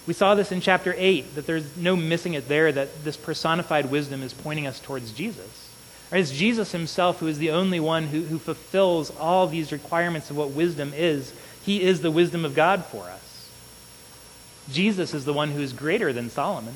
We 0.06 0.14
saw 0.14 0.34
this 0.34 0.50
in 0.50 0.62
chapter 0.62 0.94
8, 0.96 1.34
that 1.34 1.46
there's 1.46 1.76
no 1.76 1.96
missing 1.96 2.32
it 2.32 2.48
there, 2.48 2.72
that 2.72 3.04
this 3.04 3.18
personified 3.18 3.90
wisdom 3.90 4.22
is 4.22 4.32
pointing 4.32 4.66
us 4.66 4.80
towards 4.80 5.12
Jesus. 5.12 5.68
Right? 6.10 6.22
It's 6.22 6.30
Jesus 6.30 6.72
himself 6.72 7.20
who 7.20 7.26
is 7.26 7.36
the 7.36 7.50
only 7.50 7.78
one 7.78 8.06
who, 8.06 8.22
who 8.22 8.38
fulfills 8.38 9.14
all 9.18 9.46
these 9.46 9.70
requirements 9.70 10.30
of 10.30 10.38
what 10.38 10.52
wisdom 10.52 10.94
is 10.96 11.34
he 11.68 11.82
is 11.82 12.00
the 12.00 12.10
wisdom 12.10 12.46
of 12.46 12.54
God 12.54 12.86
for 12.86 13.02
us. 13.02 13.50
Jesus 14.72 15.12
is 15.12 15.26
the 15.26 15.34
one 15.34 15.50
who 15.50 15.60
is 15.60 15.74
greater 15.74 16.14
than 16.14 16.30
Solomon. 16.30 16.72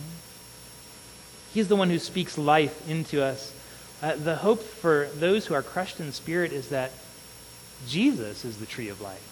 He's 1.55 1.69
the 1.69 1.77
one 1.77 1.89
who 1.89 1.99
speaks 1.99 2.37
life 2.37 2.87
into 2.87 3.23
us. 3.23 3.55
Uh, 4.03 4.17
the 4.17 4.37
hope 4.37 4.61
for 4.61 5.09
those 5.15 5.47
who 5.47 5.55
are 5.55 5.63
crushed 5.63 5.99
in 5.99 6.13
spirit 6.13 6.53
is 6.53 6.69
that 6.69 6.91
Jesus 7.89 8.45
is 8.45 8.59
the 8.59 8.67
tree 8.67 8.91
of 8.91 9.01
life. 9.01 9.27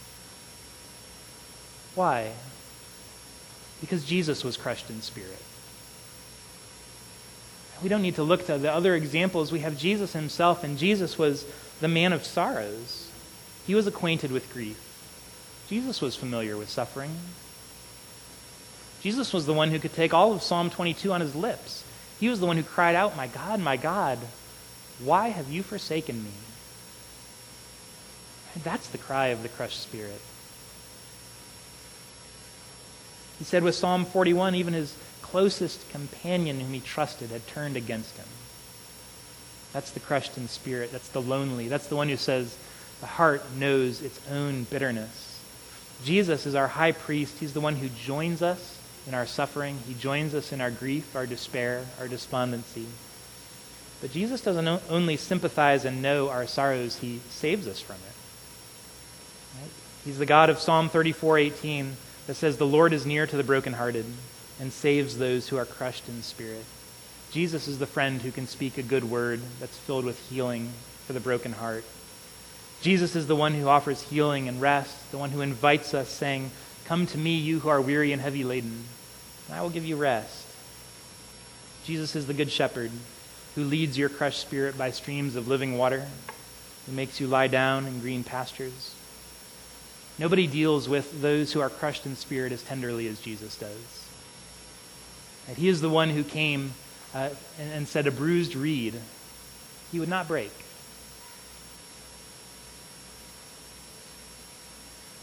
Why? 1.94 2.32
Because 3.82 4.06
Jesus 4.06 4.42
was 4.42 4.56
crushed 4.56 4.88
in 4.88 5.02
spirit. 5.02 5.42
We 7.82 7.90
don't 7.90 8.00
need 8.00 8.14
to 8.14 8.22
look 8.22 8.46
to 8.46 8.56
the 8.56 8.72
other 8.72 8.94
examples. 8.94 9.52
We 9.52 9.60
have 9.60 9.76
Jesus 9.76 10.14
himself, 10.14 10.64
and 10.64 10.78
Jesus 10.78 11.18
was 11.18 11.44
the 11.82 11.88
man 11.88 12.14
of 12.14 12.24
sorrows. 12.24 13.10
He 13.66 13.74
was 13.74 13.86
acquainted 13.86 14.32
with 14.32 14.50
grief. 14.54 14.86
Jesus 15.70 16.02
was 16.02 16.16
familiar 16.16 16.56
with 16.56 16.68
suffering. 16.68 17.12
Jesus 19.02 19.32
was 19.32 19.46
the 19.46 19.54
one 19.54 19.70
who 19.70 19.78
could 19.78 19.94
take 19.94 20.12
all 20.12 20.32
of 20.32 20.42
Psalm 20.42 20.68
22 20.68 21.12
on 21.12 21.20
his 21.20 21.36
lips. 21.36 21.84
He 22.18 22.28
was 22.28 22.40
the 22.40 22.46
one 22.46 22.56
who 22.56 22.64
cried 22.64 22.96
out, 22.96 23.16
My 23.16 23.28
God, 23.28 23.60
my 23.60 23.76
God, 23.76 24.18
why 24.98 25.28
have 25.28 25.48
you 25.48 25.62
forsaken 25.62 26.24
me? 26.24 26.32
That's 28.64 28.88
the 28.88 28.98
cry 28.98 29.28
of 29.28 29.44
the 29.44 29.48
crushed 29.48 29.80
spirit. 29.80 30.20
He 33.38 33.44
said 33.44 33.62
with 33.62 33.76
Psalm 33.76 34.04
41, 34.06 34.56
even 34.56 34.74
his 34.74 34.96
closest 35.22 35.88
companion 35.90 36.58
whom 36.58 36.72
he 36.72 36.80
trusted 36.80 37.30
had 37.30 37.46
turned 37.46 37.76
against 37.76 38.16
him. 38.16 38.26
That's 39.72 39.92
the 39.92 40.00
crushed 40.00 40.36
in 40.36 40.48
spirit. 40.48 40.90
That's 40.90 41.10
the 41.10 41.22
lonely. 41.22 41.68
That's 41.68 41.86
the 41.86 41.94
one 41.94 42.08
who 42.08 42.16
says, 42.16 42.58
The 42.98 43.06
heart 43.06 43.44
knows 43.54 44.02
its 44.02 44.20
own 44.28 44.64
bitterness. 44.64 45.29
Jesus 46.04 46.46
is 46.46 46.54
our 46.54 46.68
high 46.68 46.92
priest. 46.92 47.38
He's 47.38 47.52
the 47.52 47.60
one 47.60 47.76
who 47.76 47.88
joins 47.88 48.42
us 48.42 48.78
in 49.06 49.14
our 49.14 49.26
suffering. 49.26 49.78
He 49.86 49.94
joins 49.94 50.34
us 50.34 50.52
in 50.52 50.60
our 50.60 50.70
grief, 50.70 51.14
our 51.14 51.26
despair, 51.26 51.84
our 51.98 52.08
despondency. 52.08 52.86
But 54.00 54.12
Jesus 54.12 54.40
doesn't 54.40 54.66
only 54.88 55.16
sympathize 55.16 55.84
and 55.84 56.00
know 56.00 56.30
our 56.30 56.46
sorrows, 56.46 56.96
he 56.96 57.20
saves 57.28 57.66
us 57.66 57.80
from 57.80 57.96
it. 57.96 59.60
Right? 59.60 59.70
He's 60.04 60.18
the 60.18 60.26
God 60.26 60.48
of 60.48 60.58
Psalm 60.58 60.88
34:18 60.88 61.96
that 62.26 62.36
says, 62.36 62.56
"The 62.56 62.66
Lord 62.66 62.92
is 62.92 63.04
near 63.04 63.26
to 63.26 63.36
the 63.36 63.42
brokenhearted 63.42 64.06
and 64.58 64.72
saves 64.72 65.18
those 65.18 65.48
who 65.48 65.58
are 65.58 65.66
crushed 65.66 66.08
in 66.08 66.22
spirit." 66.22 66.64
Jesus 67.30 67.68
is 67.68 67.78
the 67.78 67.86
friend 67.86 68.22
who 68.22 68.32
can 68.32 68.48
speak 68.48 68.78
a 68.78 68.82
good 68.82 69.04
word 69.04 69.40
that's 69.60 69.76
filled 69.76 70.04
with 70.04 70.18
healing 70.30 70.72
for 71.06 71.12
the 71.12 71.20
broken 71.20 71.52
heart. 71.52 71.84
Jesus 72.82 73.14
is 73.14 73.26
the 73.26 73.36
one 73.36 73.52
who 73.52 73.68
offers 73.68 74.02
healing 74.02 74.48
and 74.48 74.60
rest, 74.60 75.10
the 75.10 75.18
one 75.18 75.30
who 75.30 75.42
invites 75.42 75.92
us, 75.92 76.08
saying, 76.08 76.50
Come 76.86 77.06
to 77.08 77.18
me, 77.18 77.36
you 77.36 77.60
who 77.60 77.68
are 77.68 77.80
weary 77.80 78.12
and 78.12 78.22
heavy 78.22 78.42
laden, 78.42 78.84
and 79.46 79.56
I 79.56 79.62
will 79.62 79.70
give 79.70 79.84
you 79.84 79.96
rest. 79.96 80.46
Jesus 81.84 82.16
is 82.16 82.26
the 82.26 82.34
good 82.34 82.50
shepherd 82.50 82.90
who 83.54 83.64
leads 83.64 83.98
your 83.98 84.08
crushed 84.08 84.40
spirit 84.40 84.78
by 84.78 84.90
streams 84.90 85.36
of 85.36 85.48
living 85.48 85.76
water, 85.76 86.06
who 86.86 86.92
makes 86.92 87.20
you 87.20 87.26
lie 87.26 87.48
down 87.48 87.86
in 87.86 88.00
green 88.00 88.24
pastures. 88.24 88.94
Nobody 90.18 90.46
deals 90.46 90.88
with 90.88 91.20
those 91.20 91.52
who 91.52 91.60
are 91.60 91.70
crushed 91.70 92.06
in 92.06 92.16
spirit 92.16 92.52
as 92.52 92.62
tenderly 92.62 93.08
as 93.08 93.20
Jesus 93.20 93.56
does. 93.56 94.08
And 95.48 95.56
he 95.56 95.68
is 95.68 95.80
the 95.80 95.88
one 95.88 96.10
who 96.10 96.22
came 96.22 96.72
uh, 97.14 97.30
and, 97.58 97.72
and 97.72 97.88
said, 97.88 98.06
A 98.06 98.10
bruised 98.10 98.54
reed 98.54 98.94
he 99.90 99.98
would 99.98 100.08
not 100.08 100.28
break. 100.28 100.52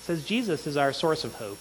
Says 0.07 0.25
Jesus 0.25 0.65
is 0.65 0.77
our 0.77 0.93
source 0.93 1.25
of 1.25 1.35
hope. 1.35 1.59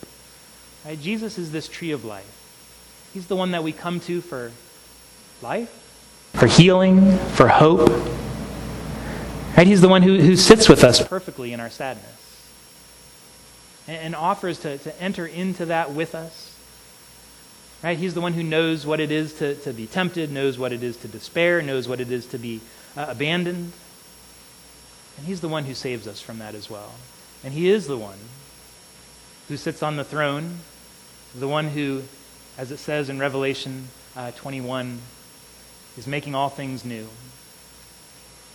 Right? 0.85 1.01
Jesus 1.01 1.37
is 1.37 1.51
this 1.51 1.67
tree 1.67 1.91
of 1.91 2.05
life. 2.05 3.11
He's 3.13 3.27
the 3.27 3.35
one 3.35 3.51
that 3.51 3.65
we 3.65 3.73
come 3.73 3.99
to 4.01 4.21
for 4.21 4.53
life, 5.43 5.69
for 6.33 6.47
healing, 6.47 7.19
for 7.35 7.49
hope. 7.49 7.89
Right? 9.57 9.67
He's 9.67 9.81
the 9.81 9.89
one 9.89 10.03
who, 10.03 10.21
who 10.21 10.37
sits 10.37 10.69
with 10.69 10.85
us 10.85 11.07
perfectly 11.07 11.53
in 11.53 11.59
our 11.59 11.71
sadness 11.71 12.53
and, 13.89 13.97
and 13.97 14.15
offers 14.15 14.61
to, 14.61 14.79
to 14.79 15.03
enter 15.03 15.27
into 15.27 15.67
that 15.67 15.91
with 15.93 16.15
us. 16.15 16.57
Right? 17.83 17.99
He's 17.99 18.15
the 18.15 18.21
one 18.21 18.35
who 18.35 18.45
knows 18.45 18.87
what 18.87 19.01
it 19.01 19.11
is 19.11 19.35
to, 19.35 19.57
to 19.57 19.73
be 19.73 19.89
tempted, 19.89 20.31
knows 20.31 20.57
what 20.57 20.73
it 20.73 20.85
is 20.85 20.97
to 20.99 21.09
despair, 21.09 21.63
knows 21.63 21.89
what 21.89 22.01
it 22.01 22.13
is 22.13 22.27
to 22.27 22.39
be 22.39 22.61
uh, 22.97 23.07
abandoned. 23.09 23.73
And 25.17 25.27
he's 25.27 25.41
the 25.41 25.49
one 25.49 25.65
who 25.65 25.75
saves 25.75 26.07
us 26.07 26.21
from 26.21 26.39
that 26.39 26.55
as 26.55 26.71
well. 26.71 26.93
And 27.47 27.55
he 27.55 27.71
is 27.71 27.87
the 27.87 27.97
one 27.97 28.19
who 29.47 29.57
sits 29.57 29.81
on 29.81 29.95
the 29.95 30.03
throne, 30.03 30.59
the 31.33 31.47
one 31.47 31.69
who, 31.69 32.03
as 32.59 32.73
it 32.73 32.79
says 32.79 33.09
in 33.09 33.21
Revelation 33.21 33.87
uh, 34.17 34.33
21, 34.33 34.99
is 35.97 36.09
making 36.09 36.35
all 36.35 36.49
things 36.49 36.85
new. 36.85 37.07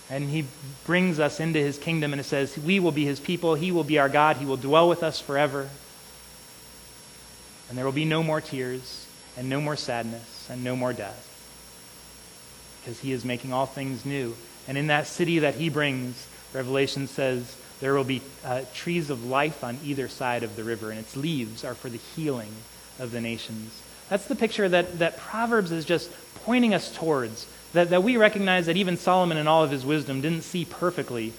And 0.09 0.29
he 0.29 0.43
brings 0.85 1.21
us 1.21 1.39
into 1.39 1.57
his 1.57 1.77
kingdom 1.77 2.11
and 2.11 2.19
it 2.19 2.25
says, 2.25 2.57
We 2.57 2.81
will 2.81 2.91
be 2.91 3.05
his 3.05 3.21
people, 3.21 3.55
he 3.55 3.71
will 3.71 3.85
be 3.85 3.97
our 3.97 4.09
God, 4.09 4.35
he 4.35 4.45
will 4.45 4.57
dwell 4.57 4.89
with 4.89 5.03
us 5.03 5.21
forever. 5.21 5.69
And 7.69 7.77
there 7.77 7.85
will 7.85 7.93
be 7.93 8.03
no 8.03 8.21
more 8.21 8.41
tears, 8.41 9.07
and 9.37 9.47
no 9.47 9.61
more 9.61 9.77
sadness, 9.77 10.49
and 10.49 10.65
no 10.65 10.75
more 10.75 10.91
death. 10.91 11.29
Because 12.81 12.99
he 12.99 13.13
is 13.13 13.23
making 13.23 13.53
all 13.53 13.67
things 13.67 14.05
new. 14.05 14.35
And 14.67 14.77
in 14.77 14.87
that 14.87 15.07
city 15.07 15.39
that 15.39 15.55
he 15.55 15.69
brings, 15.69 16.27
Revelation 16.53 17.07
says, 17.07 17.55
there 17.81 17.93
will 17.93 18.05
be 18.05 18.21
uh, 18.45 18.61
trees 18.73 19.09
of 19.09 19.25
life 19.25 19.63
on 19.63 19.77
either 19.83 20.07
side 20.07 20.43
of 20.43 20.55
the 20.55 20.63
river, 20.63 20.89
and 20.89 20.99
its 20.99 21.17
leaves 21.17 21.65
are 21.65 21.73
for 21.73 21.89
the 21.89 21.99
healing 22.15 22.53
of 22.99 23.11
the 23.11 23.19
nations. 23.19 23.81
That's 24.09 24.25
the 24.25 24.35
picture 24.35 24.69
that, 24.69 24.99
that 24.99 25.17
Proverbs 25.17 25.71
is 25.71 25.83
just 25.83 26.09
pointing 26.43 26.73
us 26.73 26.95
towards. 26.95 27.47
That, 27.73 27.89
that 27.89 28.03
we 28.03 28.17
recognize 28.17 28.65
that 28.67 28.77
even 28.77 28.97
Solomon, 28.97 29.37
in 29.37 29.47
all 29.47 29.63
of 29.63 29.71
his 29.71 29.85
wisdom, 29.85 30.21
didn't 30.21 30.43
see 30.43 30.65
perfectly 30.65 31.33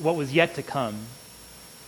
what 0.00 0.16
was 0.16 0.32
yet 0.32 0.54
to 0.54 0.62
come. 0.62 0.96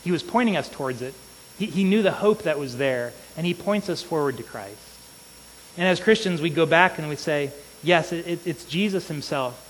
He 0.05 0.13
was 0.13 0.23
pointing 0.23 0.57
us 0.57 0.69
towards 0.69 1.03
it. 1.03 1.15
He, 1.59 1.67
he 1.67 1.85
knew 1.85 2.03
the 2.03 2.13
hope 2.13 2.43
that 2.43 2.59
was 2.59 2.77
there, 2.77 3.13
and 3.37 3.47
he 3.47 3.55
points 3.55 3.89
us 3.89 4.03
forward 4.03 4.37
to 4.37 4.43
Christ. 4.43 4.77
And 5.79 5.87
as 5.87 6.01
Christians, 6.01 6.41
we 6.41 6.51
go 6.51 6.67
back 6.67 6.99
and 6.99 7.09
we 7.09 7.17
say, 7.17 7.51
yes, 7.83 8.13
it, 8.13 8.27
it, 8.27 8.47
it's 8.47 8.65
Jesus 8.65 9.09
himself 9.09 9.63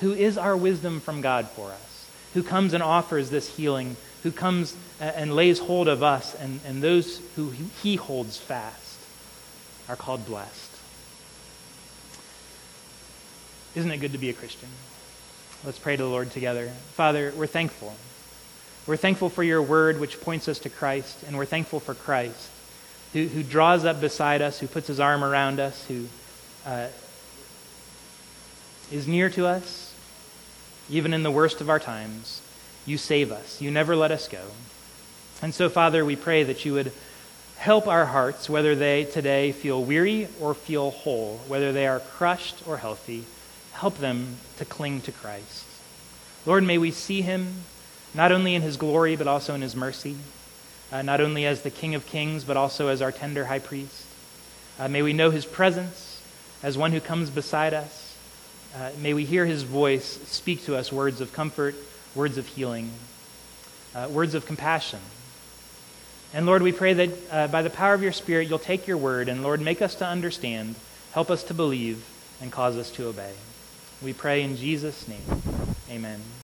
who 0.00 0.12
is 0.12 0.36
our 0.36 0.56
wisdom 0.56 1.00
from 1.00 1.20
God 1.20 1.48
for 1.48 1.70
us, 1.70 1.93
who 2.34 2.42
comes 2.42 2.74
and 2.74 2.82
offers 2.82 3.30
this 3.30 3.56
healing, 3.56 3.96
who 4.22 4.30
comes 4.30 4.76
and 5.00 5.34
lays 5.34 5.58
hold 5.58 5.88
of 5.88 6.02
us, 6.02 6.34
and, 6.34 6.60
and 6.66 6.82
those 6.82 7.20
who 7.36 7.50
he 7.82 7.96
holds 7.96 8.36
fast 8.36 9.00
are 9.88 9.96
called 9.96 10.26
blessed. 10.26 10.70
Isn't 13.74 13.90
it 13.90 13.98
good 13.98 14.12
to 14.12 14.18
be 14.18 14.30
a 14.30 14.34
Christian? 14.34 14.68
Let's 15.64 15.78
pray 15.78 15.96
to 15.96 16.02
the 16.02 16.08
Lord 16.08 16.30
together. 16.30 16.68
Father, 16.92 17.32
we're 17.36 17.46
thankful. 17.46 17.94
We're 18.86 18.96
thankful 18.96 19.30
for 19.30 19.42
your 19.42 19.62
word, 19.62 19.98
which 19.98 20.20
points 20.20 20.46
us 20.48 20.58
to 20.60 20.70
Christ, 20.70 21.22
and 21.26 21.36
we're 21.36 21.46
thankful 21.46 21.80
for 21.80 21.94
Christ, 21.94 22.50
who, 23.12 23.26
who 23.26 23.42
draws 23.42 23.84
up 23.84 24.00
beside 24.00 24.42
us, 24.42 24.60
who 24.60 24.66
puts 24.66 24.88
his 24.88 25.00
arm 25.00 25.24
around 25.24 25.60
us, 25.60 25.86
who 25.86 26.06
uh, 26.66 26.88
is 28.92 29.08
near 29.08 29.30
to 29.30 29.46
us, 29.46 29.93
even 30.90 31.14
in 31.14 31.22
the 31.22 31.30
worst 31.30 31.60
of 31.60 31.70
our 31.70 31.80
times. 31.80 32.40
You 32.86 32.98
save 32.98 33.32
us. 33.32 33.60
You 33.60 33.70
never 33.70 33.96
let 33.96 34.10
us 34.10 34.28
go. 34.28 34.42
And 35.42 35.54
so, 35.54 35.68
Father, 35.68 36.04
we 36.04 36.16
pray 36.16 36.42
that 36.42 36.64
you 36.64 36.74
would 36.74 36.92
help 37.56 37.86
our 37.86 38.06
hearts, 38.06 38.50
whether 38.50 38.74
they 38.74 39.04
today 39.04 39.52
feel 39.52 39.82
weary 39.82 40.28
or 40.40 40.54
feel 40.54 40.90
whole, 40.90 41.40
whether 41.48 41.72
they 41.72 41.86
are 41.86 42.00
crushed 42.00 42.56
or 42.66 42.76
healthy, 42.76 43.24
help 43.72 43.98
them 43.98 44.36
to 44.58 44.64
cling 44.64 45.00
to 45.02 45.12
Christ. 45.12 45.64
Lord, 46.46 46.64
may 46.64 46.78
we 46.78 46.90
see 46.90 47.22
him 47.22 47.64
not 48.12 48.32
only 48.32 48.54
in 48.54 48.62
his 48.62 48.76
glory, 48.76 49.16
but 49.16 49.26
also 49.26 49.54
in 49.54 49.62
his 49.62 49.74
mercy, 49.74 50.16
uh, 50.92 51.02
not 51.02 51.20
only 51.20 51.46
as 51.46 51.62
the 51.62 51.70
King 51.70 51.94
of 51.94 52.06
Kings, 52.06 52.44
but 52.44 52.56
also 52.56 52.88
as 52.88 53.02
our 53.02 53.10
tender 53.10 53.46
high 53.46 53.58
priest. 53.58 54.06
Uh, 54.78 54.88
may 54.88 55.02
we 55.02 55.12
know 55.12 55.30
his 55.30 55.46
presence 55.46 56.20
as 56.62 56.78
one 56.78 56.92
who 56.92 57.00
comes 57.00 57.30
beside 57.30 57.74
us. 57.74 58.03
Uh, 58.74 58.90
may 58.98 59.14
we 59.14 59.24
hear 59.24 59.46
his 59.46 59.62
voice 59.62 60.04
speak 60.26 60.64
to 60.64 60.76
us 60.76 60.92
words 60.92 61.20
of 61.20 61.32
comfort, 61.32 61.76
words 62.16 62.38
of 62.38 62.46
healing, 62.48 62.90
uh, 63.94 64.08
words 64.10 64.34
of 64.34 64.46
compassion. 64.46 64.98
And 66.32 66.44
Lord, 66.44 66.62
we 66.62 66.72
pray 66.72 66.94
that 66.94 67.10
uh, 67.30 67.46
by 67.46 67.62
the 67.62 67.70
power 67.70 67.94
of 67.94 68.02
your 68.02 68.10
Spirit, 68.10 68.48
you'll 68.48 68.58
take 68.58 68.88
your 68.88 68.96
word 68.96 69.28
and, 69.28 69.44
Lord, 69.44 69.60
make 69.60 69.80
us 69.80 69.94
to 69.96 70.06
understand, 70.06 70.74
help 71.12 71.30
us 71.30 71.44
to 71.44 71.54
believe, 71.54 72.04
and 72.40 72.50
cause 72.50 72.76
us 72.76 72.90
to 72.92 73.06
obey. 73.06 73.34
We 74.02 74.12
pray 74.12 74.42
in 74.42 74.56
Jesus' 74.56 75.06
name. 75.06 75.22
Amen. 75.88 76.20